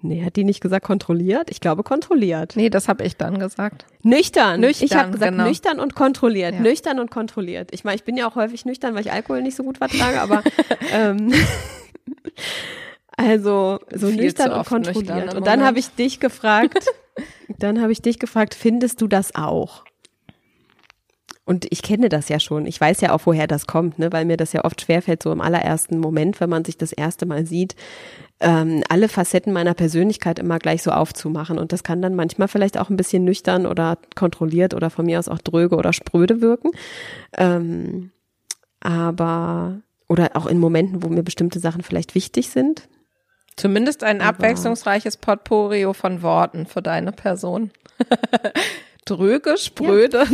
[0.06, 1.50] nee, hat die nicht gesagt kontrolliert?
[1.52, 2.54] Ich glaube kontrolliert.
[2.56, 3.86] Nee, das habe ich dann gesagt.
[4.04, 4.62] Nüchtern.
[4.62, 5.46] Nüchtern, Ich habe gesagt genau.
[5.46, 6.54] nüchtern und kontrolliert.
[6.54, 6.62] Ja.
[6.62, 7.70] Nüchtern und kontrolliert.
[7.74, 10.22] Ich meine, ich bin ja auch häufig nüchtern, weil ich Alkohol nicht so gut vertrage,
[10.22, 10.44] aber
[10.94, 11.34] ähm,
[13.18, 15.08] Also so Viel nüchtern und kontrolliert.
[15.08, 16.86] nüchtern und dann habe ich dich gefragt,
[17.60, 19.86] dann habe ich dich gefragt, findest du das auch?
[21.46, 22.66] Und ich kenne das ja schon.
[22.66, 24.12] Ich weiß ja auch, woher das kommt, ne?
[24.12, 27.28] weil mir das ja oft schwerfällt, so im allerersten Moment, wenn man sich das erste
[27.28, 27.76] Mal sieht,
[28.40, 31.60] ähm, alle Facetten meiner Persönlichkeit immer gleich so aufzumachen.
[31.60, 35.20] Und das kann dann manchmal vielleicht auch ein bisschen nüchtern oder kontrolliert oder von mir
[35.20, 36.72] aus auch dröge oder spröde wirken.
[37.38, 38.12] Ähm,
[38.80, 42.88] aber, oder auch in Momenten, wo mir bestimmte Sachen vielleicht wichtig sind.
[43.56, 47.72] Zumindest ein Aber- abwechslungsreiches Potpourri von Worten für deine Person.
[49.06, 50.26] Dröge, spröde.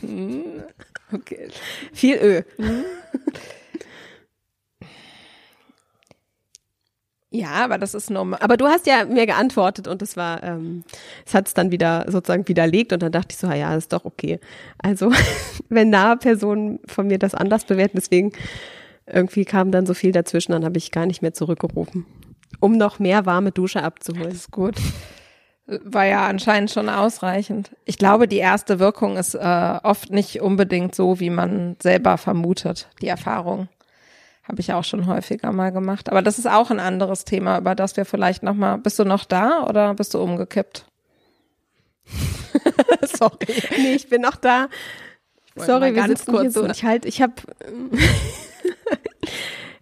[0.00, 0.62] Hm,
[1.12, 1.48] okay.
[1.92, 2.42] Viel Ö.
[7.32, 8.40] Ja, aber das ist normal.
[8.42, 10.82] Aber du hast ja mir geantwortet und es war, ähm,
[11.24, 14.04] es hat es dann wieder sozusagen widerlegt und dann dachte ich so, ja, ist doch
[14.04, 14.40] okay.
[14.78, 15.12] Also
[15.68, 18.32] wenn nahe Personen von mir das anders bewerten, deswegen
[19.12, 22.06] irgendwie kam dann so viel dazwischen, dann habe ich gar nicht mehr zurückgerufen,
[22.60, 24.30] um noch mehr warme Dusche abzuholen.
[24.32, 24.76] Ist gut.
[25.66, 27.70] War ja anscheinend schon ausreichend.
[27.84, 32.88] Ich glaube, die erste Wirkung ist äh, oft nicht unbedingt so, wie man selber vermutet,
[33.00, 33.68] die Erfahrung.
[34.42, 36.08] Habe ich auch schon häufiger mal gemacht.
[36.10, 38.78] Aber das ist auch ein anderes Thema, über das wir vielleicht noch mal.
[38.78, 40.86] Bist du noch da oder bist du umgekippt?
[43.16, 43.36] Sorry.
[43.78, 44.68] Nee, ich bin noch da.
[45.54, 47.34] Sorry, wir sitzen hier kurz so und ne- ich halt, ich habe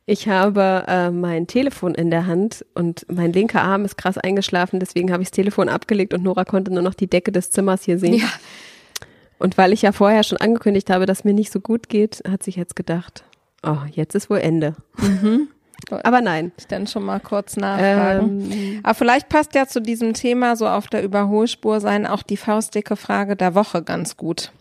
[0.06, 4.80] ich habe äh, mein Telefon in der Hand und mein linker Arm ist krass eingeschlafen,
[4.80, 7.84] deswegen habe ich das Telefon abgelegt und Nora konnte nur noch die Decke des Zimmers
[7.84, 8.14] hier sehen.
[8.14, 8.28] Ja.
[9.38, 12.42] Und weil ich ja vorher schon angekündigt habe, dass mir nicht so gut geht, hat
[12.42, 13.24] sich jetzt gedacht,
[13.62, 14.74] oh, jetzt ist wohl Ende.
[14.96, 15.48] Mhm.
[15.90, 16.52] Aber nein.
[16.58, 18.50] Ich dann schon mal kurz nachfragen.
[18.50, 22.36] Ähm, Aber vielleicht passt ja zu diesem Thema so auf der Überholspur sein auch die
[22.36, 24.52] faustdicke Frage der Woche ganz gut,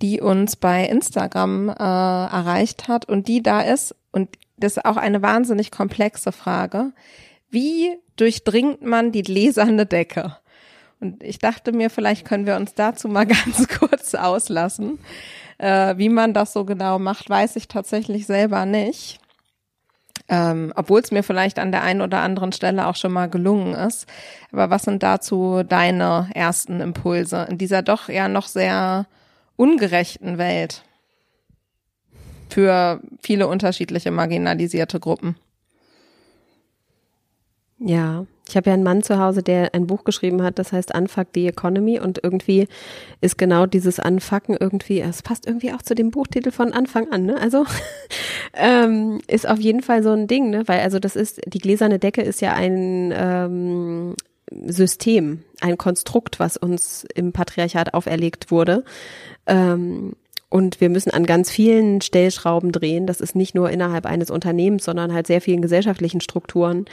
[0.00, 4.96] die uns bei Instagram äh, erreicht hat und die da ist und das ist auch
[4.96, 6.92] eine wahnsinnig komplexe Frage.
[7.50, 10.36] Wie durchdringt man die gläserne Decke?
[11.00, 14.98] Und ich dachte mir, vielleicht können wir uns dazu mal ganz kurz auslassen.
[15.58, 19.20] Äh, wie man das so genau macht, weiß ich tatsächlich selber nicht
[20.28, 23.74] ähm, obwohl es mir vielleicht an der einen oder anderen Stelle auch schon mal gelungen
[23.74, 24.06] ist.
[24.52, 29.06] Aber was sind dazu deine ersten Impulse in dieser doch ja noch sehr
[29.56, 30.84] ungerechten Welt
[32.48, 35.36] für viele unterschiedliche marginalisierte Gruppen?
[37.80, 40.96] Ja, ich habe ja einen Mann zu Hause, der ein Buch geschrieben hat, das heißt
[40.96, 42.66] Unfuck the Economy und irgendwie
[43.20, 47.24] ist genau dieses Anfucken irgendwie, es passt irgendwie auch zu dem Buchtitel von Anfang an,
[47.24, 47.38] ne?
[47.40, 47.66] Also
[48.54, 50.66] ähm, ist auf jeden Fall so ein Ding, ne?
[50.66, 54.14] Weil also das ist, die gläserne Decke ist ja ein ähm,
[54.66, 58.82] System, ein Konstrukt, was uns im Patriarchat auferlegt wurde.
[59.46, 60.14] Ähm,
[60.50, 63.06] und wir müssen an ganz vielen Stellschrauben drehen.
[63.06, 66.86] Das ist nicht nur innerhalb eines Unternehmens, sondern halt sehr vielen gesellschaftlichen Strukturen,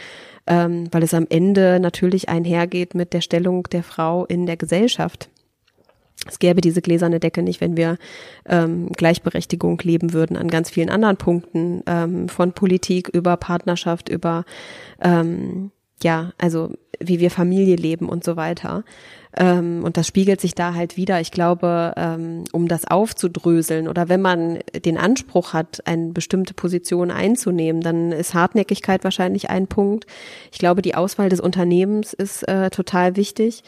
[0.46, 5.30] ähm, weil es am Ende natürlich einhergeht mit der Stellung der Frau in der Gesellschaft.
[6.28, 7.98] Es gäbe diese gläserne Decke nicht, wenn wir
[8.48, 14.44] ähm, Gleichberechtigung leben würden an ganz vielen anderen Punkten, ähm, von Politik über Partnerschaft, über
[15.02, 15.72] ähm,
[16.04, 18.84] ja, also wie wir Familie leben und so weiter.
[19.38, 21.20] Ähm, und das spiegelt sich da halt wieder.
[21.20, 27.12] Ich glaube, ähm, um das aufzudröseln oder wenn man den Anspruch hat, eine bestimmte Position
[27.12, 30.06] einzunehmen, dann ist Hartnäckigkeit wahrscheinlich ein Punkt.
[30.52, 33.64] Ich glaube, die Auswahl des Unternehmens ist äh, total wichtig.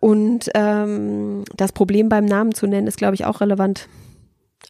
[0.00, 3.88] Und ähm, das Problem beim Namen zu nennen, ist, glaube ich, auch relevant.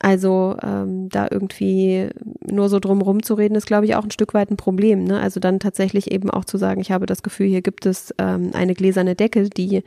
[0.01, 2.09] Also ähm, da irgendwie
[2.45, 5.05] nur so drum rumzureden, ist, glaube ich, auch ein Stück weit ein Problem.
[5.05, 5.21] Ne?
[5.21, 8.51] Also dann tatsächlich eben auch zu sagen, ich habe das Gefühl, hier gibt es ähm,
[8.55, 9.83] eine gläserne Decke, die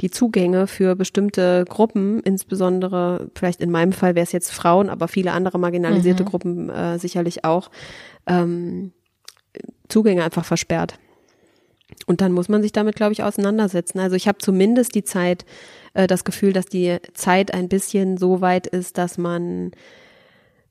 [0.00, 5.08] die Zugänge für bestimmte Gruppen, insbesondere vielleicht in meinem Fall wäre es jetzt Frauen, aber
[5.08, 7.70] viele andere marginalisierte Gruppen äh, sicherlich auch,
[8.26, 8.92] ähm,
[9.88, 10.98] Zugänge einfach versperrt.
[12.06, 13.98] Und dann muss man sich damit, glaube ich, auseinandersetzen.
[13.98, 15.44] Also ich habe zumindest die Zeit,
[15.94, 19.72] äh, das Gefühl, dass die Zeit ein bisschen so weit ist, dass man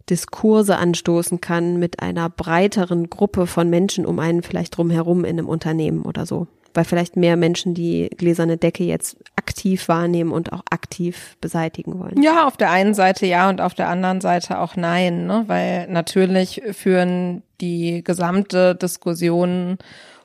[0.09, 5.47] Diskurse anstoßen kann mit einer breiteren Gruppe von Menschen um einen vielleicht drumherum in einem
[5.47, 6.47] Unternehmen oder so.
[6.73, 12.21] Weil vielleicht mehr Menschen die gläserne Decke jetzt aktiv wahrnehmen und auch aktiv beseitigen wollen.
[12.21, 15.43] Ja, auf der einen Seite ja und auf der anderen Seite auch nein, ne?
[15.47, 19.77] weil natürlich führen die gesamte Diskussion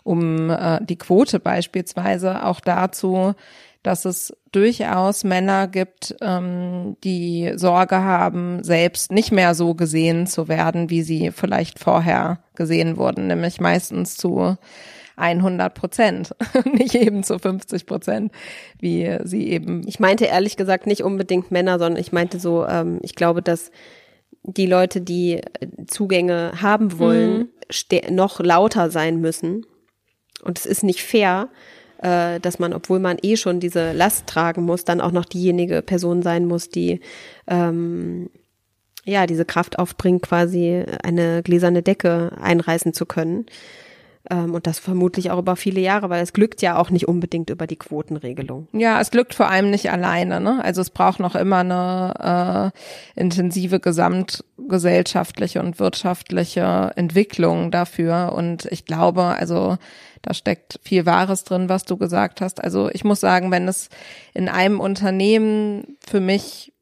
[0.05, 3.35] um äh, die Quote beispielsweise auch dazu,
[3.87, 10.49] dass es durchaus Männer gibt, ähm, die Sorge haben, selbst nicht mehr so gesehen zu
[10.49, 14.57] werden, wie sie vielleicht vorher gesehen wurden, nämlich meistens zu
[15.17, 16.35] 100 Prozent,
[16.75, 18.33] nicht eben zu 50 Prozent,
[18.81, 22.99] wie sie eben Ich meinte ehrlich gesagt nicht unbedingt Männer, sondern ich meinte so, ähm,
[23.03, 23.71] ich glaube, dass
[24.43, 25.43] die Leute, die äh,
[25.87, 29.65] Zugänge haben wollen, ste- noch lauter sein müssen.
[30.43, 31.49] Und es ist nicht fair,
[32.03, 35.83] äh, dass man, obwohl man eh schon diese Last tragen muss, dann auch noch diejenige
[35.83, 37.01] Person sein muss, die
[37.47, 38.31] ähm,
[39.05, 43.47] ja diese Kraft aufbringt, quasi eine gläserne Decke einreißen zu können.
[44.31, 47.51] Ähm, und das vermutlich auch über viele Jahre, weil es glückt ja auch nicht unbedingt
[47.51, 48.69] über die Quotenregelung.
[48.73, 50.41] Ja, es glückt vor allem nicht alleine.
[50.41, 50.63] Ne?
[50.63, 52.73] Also es braucht noch immer eine
[53.17, 58.33] äh, intensive gesamtgesellschaftliche und wirtschaftliche Entwicklung dafür.
[58.35, 59.77] Und ich glaube, also
[60.23, 62.63] da steckt viel Wahres drin, was du gesagt hast.
[62.63, 63.91] Also ich muss sagen, wenn es
[64.35, 66.73] in einem Unternehmen für mich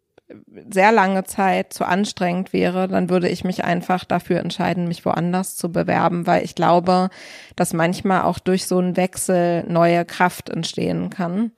[0.70, 5.56] sehr lange Zeit zu anstrengend wäre, dann würde ich mich einfach dafür entscheiden, mich woanders
[5.56, 7.10] zu bewerben, weil ich glaube,
[7.56, 11.52] dass manchmal auch durch so einen Wechsel neue Kraft entstehen kann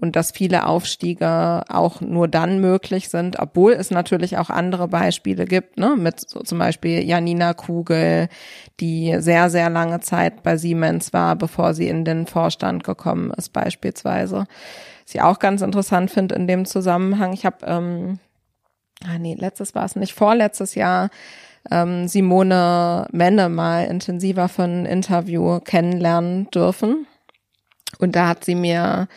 [0.00, 5.44] und dass viele Aufstiege auch nur dann möglich sind, obwohl es natürlich auch andere Beispiele
[5.44, 8.28] gibt, ne, mit so zum Beispiel Janina Kugel,
[8.78, 13.52] die sehr, sehr lange Zeit bei Siemens war, bevor sie in den Vorstand gekommen ist
[13.52, 14.46] beispielsweise.
[15.08, 18.18] Was ich auch ganz interessant finde in dem Zusammenhang, ich habe, ähm,
[19.02, 21.08] ah nee, letztes war es nicht, vorletztes Jahr
[21.70, 27.06] ähm, Simone Menne mal intensiver für ein Interview kennenlernen dürfen.
[27.98, 29.08] Und da hat sie mir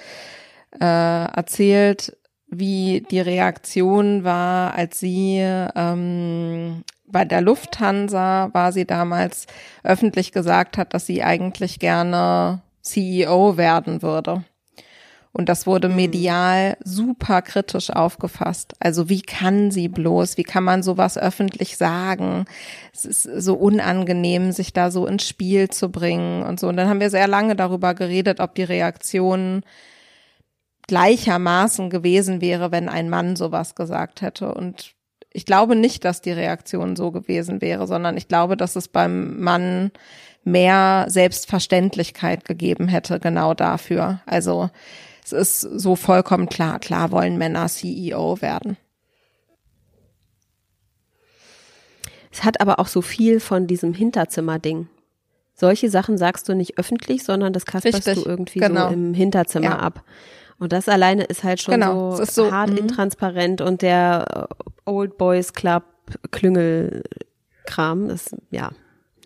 [0.79, 2.15] äh, erzählt,
[2.47, 9.45] wie die Reaktion war, als sie ähm, bei der Lufthansa war sie damals
[9.83, 14.45] öffentlich gesagt hat, dass sie eigentlich gerne CEO werden würde.
[15.33, 15.95] Und das wurde mhm.
[15.95, 18.73] medial super kritisch aufgefasst.
[18.79, 22.45] Also wie kann sie bloß, wie kann man sowas öffentlich sagen?
[22.93, 26.67] Es ist so unangenehm, sich da so ins Spiel zu bringen und so.
[26.67, 29.63] Und dann haben wir sehr lange darüber geredet, ob die Reaktion
[30.87, 34.53] gleichermaßen gewesen wäre, wenn ein Mann sowas gesagt hätte.
[34.53, 34.93] Und
[35.31, 39.39] ich glaube nicht, dass die Reaktion so gewesen wäre, sondern ich glaube, dass es beim
[39.39, 39.91] Mann
[40.43, 44.19] mehr Selbstverständlichkeit gegeben hätte, genau dafür.
[44.25, 44.69] Also
[45.33, 48.77] ist so vollkommen klar, klar wollen Männer CEO werden.
[52.31, 54.87] Es hat aber auch so viel von diesem Hinterzimmer-Ding.
[55.53, 58.87] Solche Sachen sagst du nicht öffentlich, sondern das kasperst Richtig, du irgendwie genau.
[58.87, 59.79] so im Hinterzimmer Ja.
[59.79, 60.03] ab.
[60.57, 62.77] Und das alleine ist halt schon Genau, so, so, hart mhm.
[62.77, 64.47] intransparent und der
[64.85, 65.83] Old Boys Club
[66.31, 68.71] Klüngelkram ist, ja,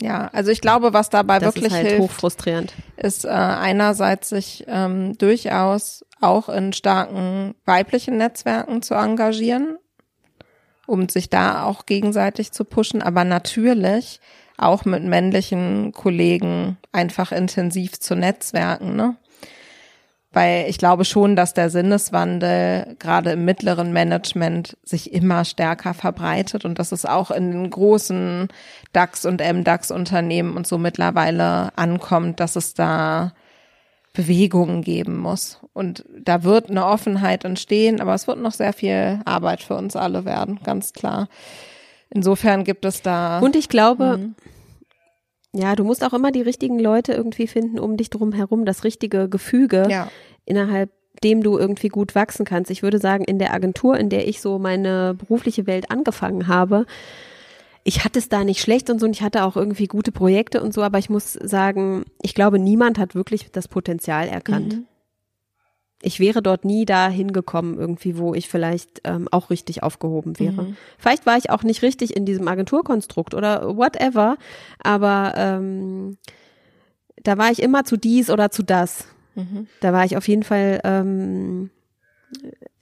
[0.01, 2.73] Ja, also ich glaube, was dabei das wirklich ist halt hilft, hochfrustrierend.
[2.97, 9.77] ist äh, einerseits sich ähm, durchaus auch in starken weiblichen Netzwerken zu engagieren,
[10.85, 14.19] um sich da auch gegenseitig zu pushen, aber natürlich
[14.57, 19.15] auch mit männlichen Kollegen einfach intensiv zu netzwerken, ne?
[20.35, 26.65] Weil ich glaube schon, dass der Sinneswandel gerade im mittleren Management sich immer stärker verbreitet
[26.65, 28.49] und dass es auch in den großen
[28.91, 33.31] DAX und MDAX Unternehmen und so mittlerweile ankommt, dass es da
[34.11, 35.61] Bewegungen geben muss.
[35.71, 39.95] Und da wird eine Offenheit entstehen, aber es wird noch sehr viel Arbeit für uns
[39.95, 41.29] alle werden, ganz klar.
[42.09, 43.39] Insofern gibt es da.
[43.39, 44.35] Und ich glaube, Mhm.
[45.57, 48.83] Ja, du musst auch immer die richtigen Leute irgendwie finden, um dich drum herum, das
[48.83, 50.09] richtige Gefüge, ja,
[50.45, 50.91] innerhalb
[51.23, 52.69] dem du irgendwie gut wachsen kannst.
[52.71, 56.85] Ich würde sagen, in der Agentur, in der ich so meine berufliche Welt angefangen habe,
[57.83, 60.61] ich hatte es da nicht schlecht und so und ich hatte auch irgendwie gute Projekte
[60.61, 64.73] und so, aber ich muss sagen, ich glaube, niemand hat wirklich das Potenzial erkannt.
[64.73, 64.87] Mhm.
[66.05, 70.61] Ich wäre dort nie da hingekommen, irgendwie, wo ich vielleicht ähm, auch richtig aufgehoben wäre.
[70.61, 70.77] Mhm.
[70.99, 74.37] Vielleicht war ich auch nicht richtig in diesem Agenturkonstrukt oder whatever,
[74.83, 76.17] aber ähm,
[77.23, 79.07] da war ich immer zu dies oder zu das.
[79.33, 79.65] Mhm.
[79.81, 81.71] Da war ich auf jeden Fall ähm,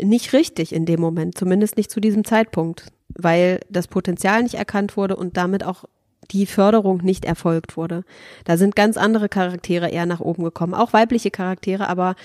[0.01, 4.97] nicht richtig in dem Moment, zumindest nicht zu diesem Zeitpunkt, weil das Potenzial nicht erkannt
[4.97, 5.86] wurde und damit auch
[6.32, 8.03] die Förderung nicht erfolgt wurde.
[8.43, 12.15] Da sind ganz andere Charaktere eher nach oben gekommen, auch weibliche Charaktere, aber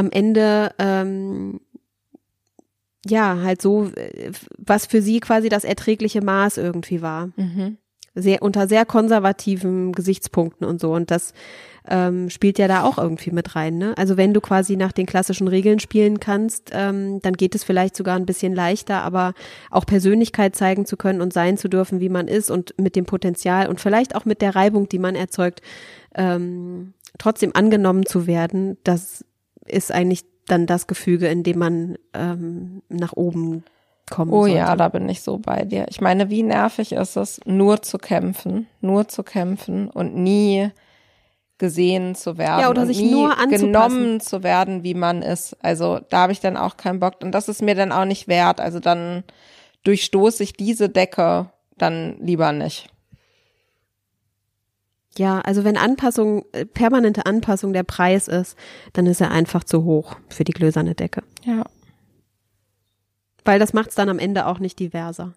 [0.00, 1.60] am Ende ähm,
[3.06, 7.76] ja halt so, äh, was für sie quasi das erträgliche Maß irgendwie war Mhm.
[8.14, 11.32] sehr unter sehr konservativen Gesichtspunkten und so und das
[11.88, 13.78] ähm, spielt ja da auch irgendwie mit rein.
[13.78, 13.94] Ne?
[13.96, 17.96] Also wenn du quasi nach den klassischen Regeln spielen kannst, ähm, dann geht es vielleicht
[17.96, 19.32] sogar ein bisschen leichter, aber
[19.70, 23.06] auch Persönlichkeit zeigen zu können und sein zu dürfen, wie man ist und mit dem
[23.06, 25.62] Potenzial und vielleicht auch mit der Reibung, die man erzeugt,
[26.14, 29.24] ähm, trotzdem angenommen zu werden, das
[29.70, 33.64] ist eigentlich dann das Gefüge, in dem man ähm, nach oben
[34.10, 34.56] kommen Oh sollte.
[34.56, 35.86] ja, da bin ich so bei dir.
[35.88, 40.70] Ich meine, wie nervig ist es, nur zu kämpfen, nur zu kämpfen und nie
[41.58, 42.60] gesehen zu werden.
[42.62, 45.56] Ja, oder sich nie nur genommen zu werden, wie man ist.
[45.62, 48.28] Also da habe ich dann auch keinen Bock und das ist mir dann auch nicht
[48.28, 48.60] wert.
[48.60, 49.22] Also dann
[49.84, 52.88] durchstoße ich diese Decke dann lieber nicht.
[55.16, 58.56] Ja, also wenn Anpassung, äh, permanente Anpassung der Preis ist,
[58.92, 61.22] dann ist er einfach zu hoch für die gläserne Decke.
[61.44, 61.64] Ja.
[63.44, 65.34] Weil das macht es dann am Ende auch nicht diverser.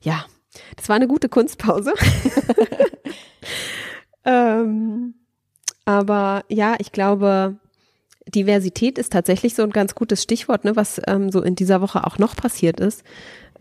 [0.00, 0.24] Ja,
[0.76, 1.92] das war eine gute Kunstpause.
[4.24, 5.14] ähm,
[5.84, 7.56] aber ja, ich glaube,
[8.26, 12.06] Diversität ist tatsächlich so ein ganz gutes Stichwort, ne, was ähm, so in dieser Woche
[12.06, 13.02] auch noch passiert ist.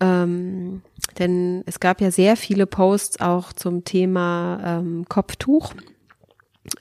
[0.01, 0.81] Ähm,
[1.19, 5.73] denn es gab ja sehr viele Posts auch zum Thema ähm, Kopftuch.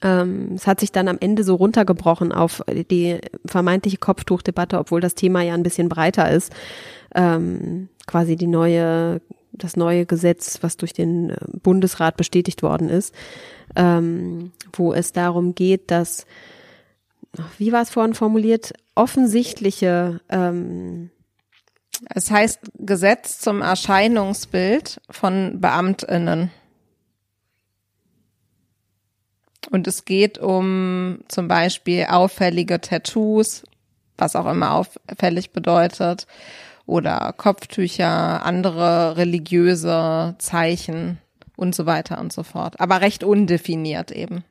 [0.02, 5.14] Ähm, es hat sich dann am Ende so runtergebrochen auf die vermeintliche Kopftuchdebatte, obwohl das
[5.14, 6.52] Thema ja ein bisschen breiter ist.
[7.14, 9.20] Ähm, quasi die neue,
[9.52, 13.14] das neue Gesetz, was durch den äh, Bundesrat bestätigt worden ist,
[13.76, 16.26] ähm, wo es darum geht, dass,
[17.58, 21.10] wie war es vorhin formuliert, offensichtliche ähm,
[22.08, 26.50] Es heißt Gesetz zum Erscheinungsbild von BeamtInnen.
[29.70, 33.64] Und es geht um zum Beispiel auffällige Tattoos,
[34.16, 36.26] was auch immer auffällig bedeutet,
[36.86, 41.18] oder Kopftücher, andere religiöse Zeichen
[41.56, 42.80] und so weiter und so fort.
[42.80, 44.44] Aber recht undefiniert eben.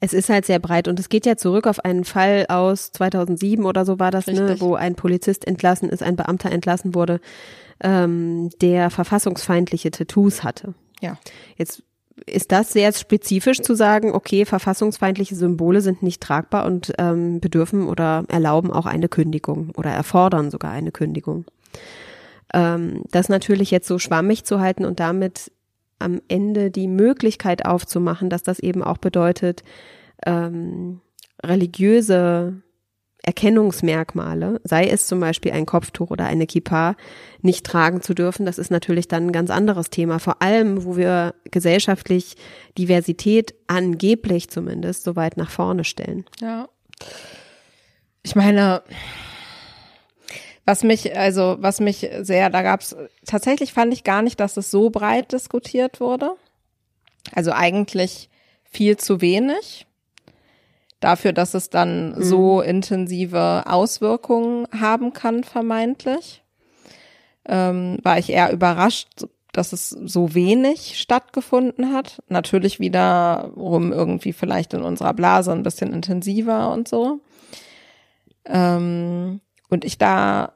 [0.00, 3.64] Es ist halt sehr breit und es geht ja zurück auf einen Fall aus 2007
[3.66, 7.20] oder so war das, ne, wo ein Polizist entlassen ist, ein Beamter entlassen wurde,
[7.82, 10.74] ähm, der verfassungsfeindliche Tattoos hatte.
[11.02, 11.18] Ja.
[11.56, 11.82] Jetzt
[12.26, 17.86] ist das sehr spezifisch zu sagen, okay, verfassungsfeindliche Symbole sind nicht tragbar und ähm, bedürfen
[17.86, 21.44] oder erlauben auch eine Kündigung oder erfordern sogar eine Kündigung.
[22.52, 25.50] Ähm, das natürlich jetzt so schwammig zu halten und damit
[26.00, 29.62] am Ende die Möglichkeit aufzumachen, dass das eben auch bedeutet,
[30.26, 31.00] ähm,
[31.42, 32.62] religiöse
[33.22, 36.96] Erkennungsmerkmale, sei es zum Beispiel ein Kopftuch oder eine Kippa,
[37.42, 40.18] nicht tragen zu dürfen, das ist natürlich dann ein ganz anderes Thema.
[40.18, 42.36] Vor allem, wo wir gesellschaftlich
[42.78, 46.24] Diversität angeblich zumindest so weit nach vorne stellen.
[46.40, 46.68] Ja.
[48.22, 48.82] Ich meine,
[50.70, 52.94] was mich, also, was mich sehr, da gab's
[53.26, 56.36] tatsächlich fand ich gar nicht, dass es so breit diskutiert wurde.
[57.32, 58.30] Also eigentlich
[58.70, 59.88] viel zu wenig.
[61.00, 66.44] Dafür, dass es dann so intensive Auswirkungen haben kann, vermeintlich.
[67.48, 69.08] Ähm, war ich eher überrascht,
[69.52, 72.22] dass es so wenig stattgefunden hat.
[72.28, 77.18] Natürlich wiederum irgendwie vielleicht in unserer Blase ein bisschen intensiver und so.
[78.44, 80.52] Ähm, und ich da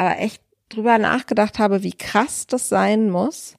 [0.00, 3.56] aber echt drüber nachgedacht habe, wie krass das sein muss,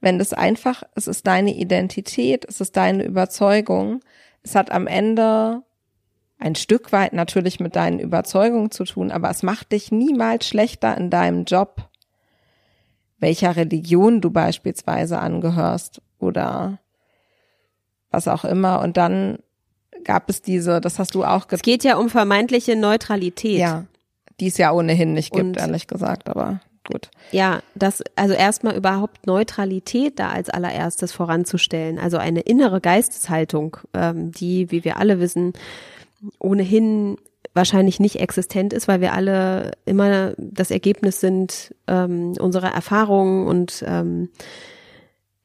[0.00, 4.00] wenn das einfach, es ist deine Identität, es ist deine Überzeugung,
[4.44, 5.64] es hat am Ende
[6.38, 10.96] ein Stück weit natürlich mit deinen Überzeugungen zu tun, aber es macht dich niemals schlechter
[10.96, 11.88] in deinem Job,
[13.18, 16.78] welcher Religion du beispielsweise angehörst oder
[18.12, 18.80] was auch immer.
[18.80, 19.40] Und dann
[20.04, 23.58] gab es diese, das hast du auch Es geht ja um vermeintliche Neutralität.
[23.58, 23.86] ja,
[24.40, 26.60] die es ja ohnehin nicht gibt, Und- ehrlich gesagt, aber
[26.90, 27.10] gut.
[27.32, 31.98] Ja, das, also erstmal überhaupt Neutralität da als allererstes voranzustellen.
[31.98, 35.54] Also eine innere Geisteshaltung, ähm, die, wie wir alle wissen,
[36.38, 37.16] ohnehin
[37.54, 43.84] wahrscheinlich nicht existent ist, weil wir alle immer das Ergebnis sind ähm, unserer Erfahrungen und
[43.86, 44.28] ähm,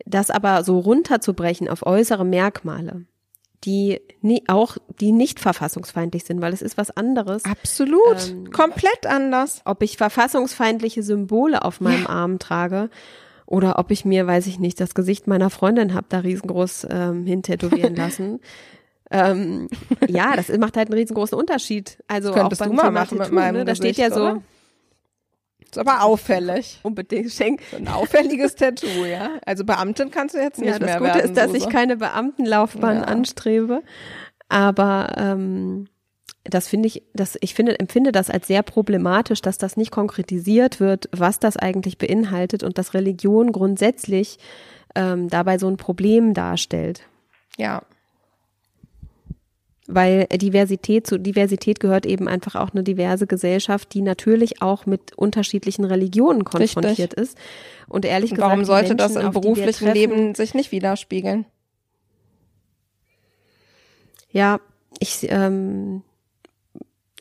[0.05, 3.03] das aber so runterzubrechen auf äußere Merkmale,
[3.65, 8.29] die nie, auch die nicht verfassungsfeindlich sind, weil es ist was anderes, Absolut.
[8.29, 9.61] Ähm, Komplett anders.
[9.65, 12.89] ob ich verfassungsfeindliche Symbole auf meinem Arm trage
[13.45, 17.25] oder ob ich mir, weiß ich nicht, das Gesicht meiner Freundin hab da riesengroß ähm,
[17.25, 18.39] hintätowieren lassen.
[19.11, 19.67] ähm,
[20.07, 21.97] ja, das macht halt einen riesengroßen Unterschied.
[22.07, 23.65] Also Das könntest auch beim du mal Thema machen mit Tattoo, meinem ne?
[23.65, 24.41] Da steht ja so oder?
[25.71, 26.79] Ist aber auffällig.
[26.83, 27.61] unbedingt schenk.
[27.71, 29.31] So Ein auffälliges Tattoo, ja.
[29.45, 31.25] Also Beamtin kannst du jetzt nicht Ja, das mehr Gute werden.
[31.31, 33.03] ist, dass ich keine Beamtenlaufbahn Ja.
[33.03, 33.83] anstrebe.
[34.47, 35.87] Aber ähm,
[36.43, 40.79] das finde ich, das, ich finde, empfinde das als sehr problematisch, dass das nicht konkretisiert
[40.79, 44.39] wird, was das eigentlich beinhaltet und dass Religion grundsätzlich
[44.95, 47.03] ähm, dabei so ein Problem darstellt.
[47.57, 47.83] Ja,
[49.91, 55.17] Weil Diversität, zu Diversität gehört eben einfach auch eine diverse Gesellschaft, die natürlich auch mit
[55.17, 57.35] unterschiedlichen Religionen konfrontiert ist.
[57.87, 60.53] Und ehrlich und gesagt, warum sollte das Menschen, im die wir beruflichen treffen- Leben sich
[60.53, 61.45] nicht widerspiegeln?
[64.31, 64.59] Ja,
[64.99, 66.03] ich, ähm,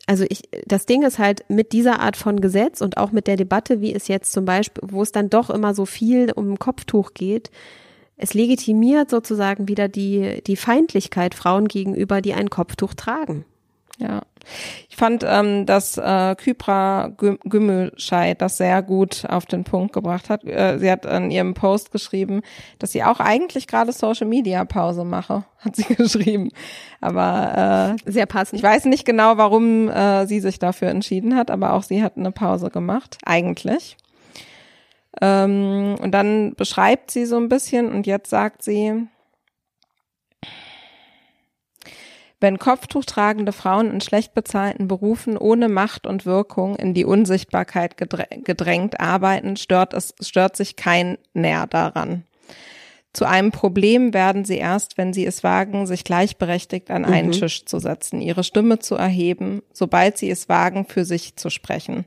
[0.05, 3.35] also ich, das Ding ist halt mit dieser Art von Gesetz und auch mit der
[3.35, 7.15] Debatte, wie es jetzt zum Beispiel, wo es dann doch immer so viel um Kopftuch
[7.15, 7.49] geht,
[8.19, 13.45] es legitimiert sozusagen wieder die, die Feindlichkeit Frauen gegenüber, die ein Kopftuch tragen.
[13.97, 14.21] Ja.
[14.89, 20.29] Ich fand, ähm, dass äh, Kypra Gü- Gümüşay das sehr gut auf den Punkt gebracht
[20.29, 20.45] hat.
[20.45, 22.41] Äh, sie hat in ihrem Post geschrieben,
[22.79, 26.49] dass sie auch eigentlich gerade Social Media Pause mache, hat sie geschrieben.
[27.01, 28.59] Aber äh, Sehr passend.
[28.59, 32.15] ich weiß nicht genau, warum äh, sie sich dafür entschieden hat, aber auch sie hat
[32.15, 33.97] eine Pause gemacht, eigentlich.
[35.21, 39.07] Ähm, und dann beschreibt sie so ein bisschen und jetzt sagt sie,
[42.41, 47.95] wenn Kopftuch tragende Frauen in schlecht bezahlten Berufen ohne Macht und Wirkung in die Unsichtbarkeit
[47.99, 52.23] gedrä- gedrängt arbeiten, stört es, stört sich kein näher daran.
[53.11, 57.65] Zu einem Problem werden sie erst, wenn sie es wagen, sich gleichberechtigt an einen Tisch
[57.65, 62.05] zu setzen, ihre Stimme zu erheben, sobald sie es wagen, für sich zu sprechen.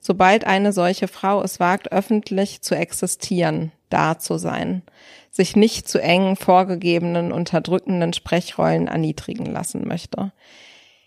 [0.00, 4.82] Sobald eine solche Frau es wagt, öffentlich zu existieren, da zu sein,
[5.30, 10.32] sich nicht zu engen, vorgegebenen, unterdrückenden Sprechrollen erniedrigen lassen möchte.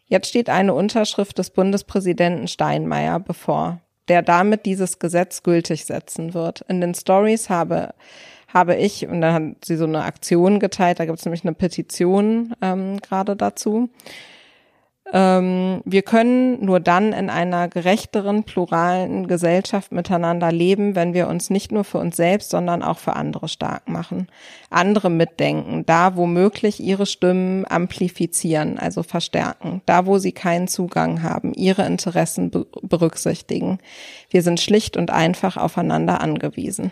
[0.07, 6.61] Jetzt steht eine Unterschrift des Bundespräsidenten Steinmeier bevor, der damit dieses Gesetz gültig setzen wird.
[6.67, 7.93] In den Stories habe
[8.56, 11.53] habe ich, und dann hat sie so eine Aktion geteilt, da gibt es nämlich eine
[11.53, 13.89] Petition ähm, gerade dazu.
[15.12, 21.49] Ähm, wir können nur dann in einer gerechteren, pluralen Gesellschaft miteinander leben, wenn wir uns
[21.49, 24.28] nicht nur für uns selbst, sondern auch für andere stark machen.
[24.70, 31.22] Andere mitdenken, da wo möglich ihre Stimmen amplifizieren, also verstärken, da wo sie keinen Zugang
[31.24, 33.80] haben, ihre Interessen be berücksichtigen.
[34.30, 36.91] Wir sind schlicht und einfach aufeinander angewiesen.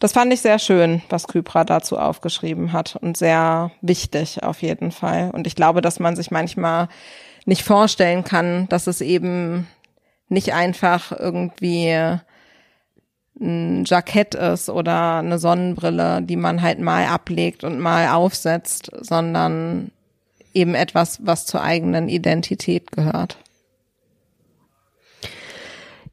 [0.00, 4.92] Das fand ich sehr schön, was Kypra dazu aufgeschrieben hat und sehr wichtig auf jeden
[4.92, 5.30] Fall.
[5.30, 6.88] Und ich glaube, dass man sich manchmal
[7.44, 9.68] nicht vorstellen kann, dass es eben
[10.28, 12.18] nicht einfach irgendwie
[13.38, 19.90] ein Jackett ist oder eine Sonnenbrille, die man halt mal ablegt und mal aufsetzt, sondern
[20.54, 23.36] eben etwas, was zur eigenen Identität gehört.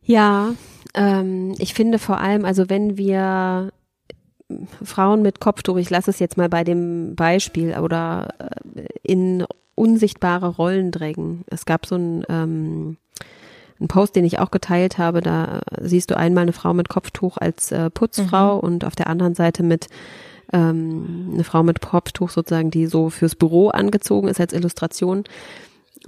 [0.04, 0.56] Ja,
[0.94, 3.72] ähm, ich finde vor allem, also wenn wir
[4.84, 9.46] Frauen mit Kopftuch, ich lasse es jetzt mal bei dem Beispiel, oder äh, in
[9.76, 11.44] unsichtbare Rollen drängen.
[11.48, 12.98] Es gab so ein ähm,
[13.80, 17.38] ein Post, den ich auch geteilt habe, da siehst du einmal eine Frau mit Kopftuch
[17.38, 19.88] als äh, Putzfrau und auf der anderen Seite mit
[20.54, 25.26] ähm, eine Frau mit Kopftuch sozusagen, die so fürs Büro angezogen ist als Illustration.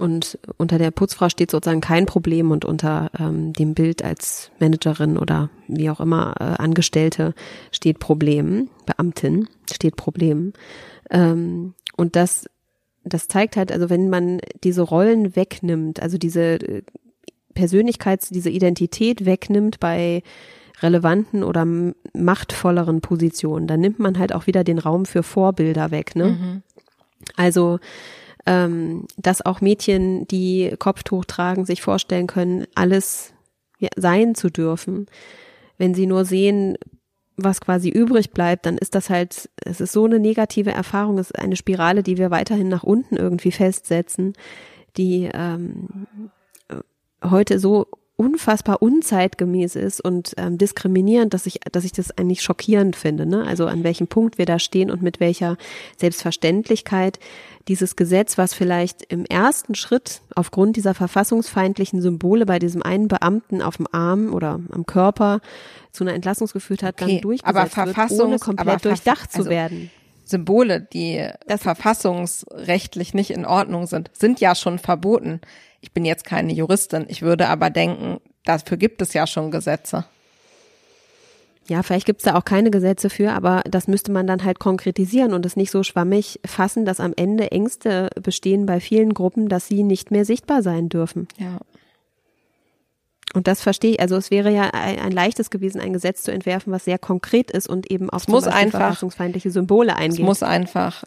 [0.00, 5.18] Und unter der Putzfrau steht sozusagen kein Problem und unter ähm, dem Bild als Managerin
[5.18, 7.34] oder wie auch immer äh, Angestellte
[7.70, 10.54] steht Problem, Beamtin steht Problem.
[11.10, 12.48] Ähm, und das,
[13.04, 16.82] das zeigt halt, also wenn man diese Rollen wegnimmt, also diese äh,
[17.54, 20.22] Persönlichkeits-, diese Identität wegnimmt bei
[20.80, 21.66] relevanten oder
[22.14, 26.62] machtvolleren Positionen, dann nimmt man halt auch wieder den Raum für Vorbilder weg, ne?
[27.36, 27.78] Also
[28.50, 33.32] ähm, dass auch Mädchen, die Kopftuch tragen, sich vorstellen können, alles
[33.94, 35.06] sein zu dürfen.
[35.78, 36.76] Wenn sie nur sehen,
[37.36, 41.30] was quasi übrig bleibt, dann ist das halt, es ist so eine negative Erfahrung, es
[41.30, 44.32] ist eine Spirale, die wir weiterhin nach unten irgendwie festsetzen,
[44.96, 46.06] die ähm,
[47.22, 47.86] heute so
[48.20, 53.24] unfassbar unzeitgemäß ist und ähm, diskriminierend, dass ich, dass ich das eigentlich schockierend finde.
[53.24, 53.46] Ne?
[53.46, 55.56] Also an welchem Punkt wir da stehen und mit welcher
[55.96, 57.18] Selbstverständlichkeit
[57.66, 63.62] dieses Gesetz, was vielleicht im ersten Schritt aufgrund dieser verfassungsfeindlichen Symbole bei diesem einen Beamten
[63.62, 65.40] auf dem Arm oder am Körper
[65.90, 69.50] zu einer Entlassung geführt hat, Okay, dann durchgesetzt aber wird, ohne komplett durchdacht zu also-
[69.50, 69.90] werden.
[70.26, 75.40] Symbole, die verfassungsrechtlich nicht in Ordnung sind, sind ja schon verboten.
[75.80, 80.04] Ich bin jetzt keine Juristin, ich würde aber denken, dafür gibt es ja schon Gesetze.
[81.68, 85.32] Ja, vielleicht gibt's da auch keine Gesetze für, aber das müsste man dann halt konkretisieren
[85.32, 89.68] und es nicht so schwammig fassen, dass am Ende Ängste bestehen bei vielen Gruppen, dass
[89.68, 91.28] sie nicht mehr sichtbar sein dürfen.
[91.38, 91.58] Ja.
[93.34, 94.00] Und das verstehe ich.
[94.00, 97.52] Also es wäre ja ein, ein leichtes gewesen, ein Gesetz zu entwerfen, was sehr konkret
[97.52, 100.24] ist und eben auf Es muss Beispiel einfach- verfassungsfeindliche Symbole Es eingeht.
[100.26, 101.04] muss einfach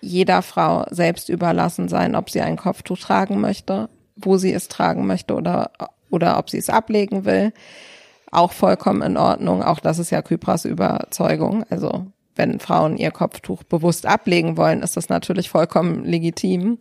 [0.00, 5.06] jeder Frau selbst überlassen sein, ob sie ein Kopftuch tragen möchte, wo sie es tragen
[5.06, 5.70] möchte oder,
[6.10, 7.52] oder ob sie es ablegen will.
[8.30, 9.62] Auch vollkommen in Ordnung.
[9.62, 11.64] Auch das ist ja Kypras Überzeugung.
[11.68, 16.78] Also wenn Frauen ihr Kopftuch bewusst ablegen wollen, ist das natürlich vollkommen legitim.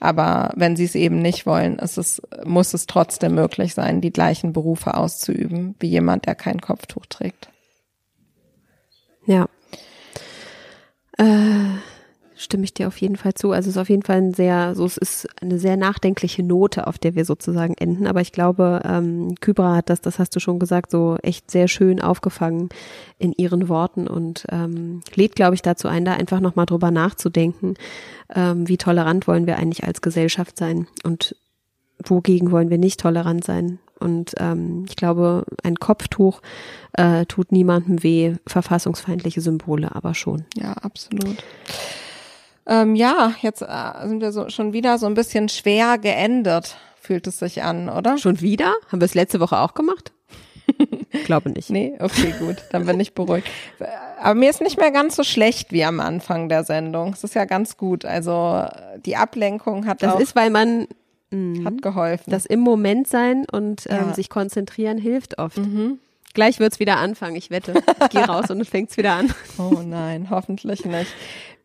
[0.00, 4.12] Aber wenn sie es eben nicht wollen, ist es, muss es trotzdem möglich sein, die
[4.12, 7.50] gleichen Berufe auszuüben wie jemand, der kein Kopftuch trägt.
[9.26, 9.48] Ja.
[11.18, 11.24] Äh,
[12.42, 13.52] stimme ich dir auf jeden Fall zu.
[13.52, 16.86] Also es ist auf jeden Fall ein sehr, so es ist eine sehr nachdenkliche Note,
[16.86, 18.06] auf der wir sozusagen enden.
[18.06, 21.68] Aber ich glaube, ähm, Kybra hat das, das hast du schon gesagt, so echt sehr
[21.68, 22.68] schön aufgefangen
[23.18, 27.74] in ihren Worten und ähm, lädt, glaube ich, dazu ein, da einfach nochmal drüber nachzudenken,
[28.34, 31.36] ähm, wie tolerant wollen wir eigentlich als Gesellschaft sein und
[32.04, 33.78] wogegen wollen wir nicht tolerant sein.
[33.98, 36.42] Und ähm, ich glaube, ein Kopftuch
[36.94, 40.44] äh, tut niemandem weh, verfassungsfeindliche Symbole aber schon.
[40.56, 41.36] Ja, absolut.
[42.66, 47.26] Ähm, ja, jetzt äh, sind wir so schon wieder so ein bisschen schwer geendet, fühlt
[47.26, 48.18] es sich an, oder?
[48.18, 48.72] Schon wieder?
[48.90, 50.12] Haben wir es letzte Woche auch gemacht?
[51.24, 51.70] glaube nicht.
[51.70, 53.48] Nee, okay, gut, dann bin ich beruhigt.
[54.20, 57.12] Aber mir ist nicht mehr ganz so schlecht wie am Anfang der Sendung.
[57.12, 58.04] Es ist ja ganz gut.
[58.04, 58.64] Also
[59.04, 60.86] die Ablenkung hat Das auch ist, weil man
[61.30, 62.30] mh, hat geholfen.
[62.30, 64.14] das im Moment sein und ähm, Ja.
[64.14, 65.60] sich konzentrieren hilft oft.
[66.34, 67.74] Gleich wird's wieder anfangen, ich wette.
[68.02, 69.34] Ich gehe raus und es fängt's wieder an.
[69.58, 71.12] Oh nein, hoffentlich nicht.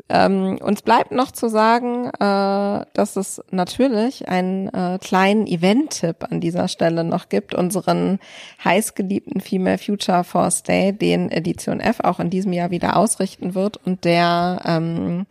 [0.10, 6.40] Ähm, uns bleibt noch zu sagen, äh, dass es natürlich einen äh, kleinen Event-Tipp an
[6.40, 8.20] dieser Stelle noch gibt, unseren
[8.64, 13.78] heißgeliebten Female Future Force Day, den Edition F auch in diesem Jahr wieder ausrichten wird
[13.86, 15.26] und der ähm,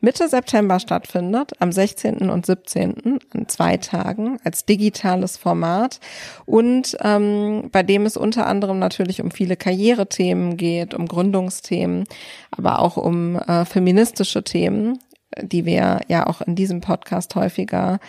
[0.00, 2.30] Mitte September stattfindet, am 16.
[2.30, 3.18] und 17.
[3.34, 6.00] an zwei Tagen als digitales Format
[6.44, 12.04] und ähm, bei dem es unter anderem natürlich um viele Karrierethemen geht, um Gründungsthemen,
[12.50, 14.98] aber auch um äh, feministische Themen,
[15.40, 18.00] die wir ja auch in diesem Podcast häufiger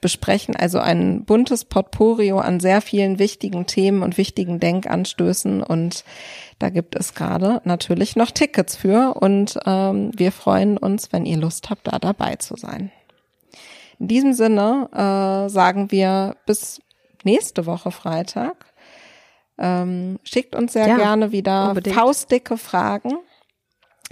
[0.00, 0.56] besprechen.
[0.56, 6.04] Also ein buntes Potpourri an sehr vielen wichtigen Themen und wichtigen Denkanstößen und
[6.58, 11.36] da gibt es gerade natürlich noch Tickets für und ähm, wir freuen uns, wenn ihr
[11.36, 12.90] Lust habt, da dabei zu sein.
[13.98, 16.80] In diesem Sinne äh, sagen wir bis
[17.22, 18.66] nächste Woche Freitag.
[19.56, 21.94] Ähm, schickt uns sehr Ja, gerne wieder unbedingt.
[21.96, 23.12] faustdicke Fragen.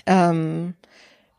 [0.06, 0.74] Ähm,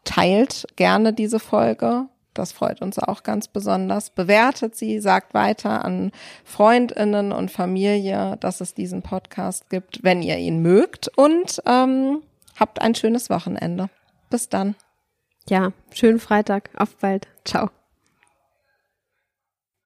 [0.03, 2.07] teilt gerne diese Folge.
[2.33, 4.09] Das freut uns auch ganz besonders.
[4.09, 6.11] Bewertet sie, sagt weiter an
[6.43, 11.11] Freundinnen und Familie, dass es diesen Podcast gibt, wenn ihr ihn mögt.
[11.15, 12.23] Und ähm,
[12.59, 13.89] habt ein schönes Wochenende.
[14.29, 14.75] Bis dann.
[15.47, 16.69] Ja, schönen Freitag.
[16.75, 17.27] Auf bald.
[17.45, 17.69] Ciao.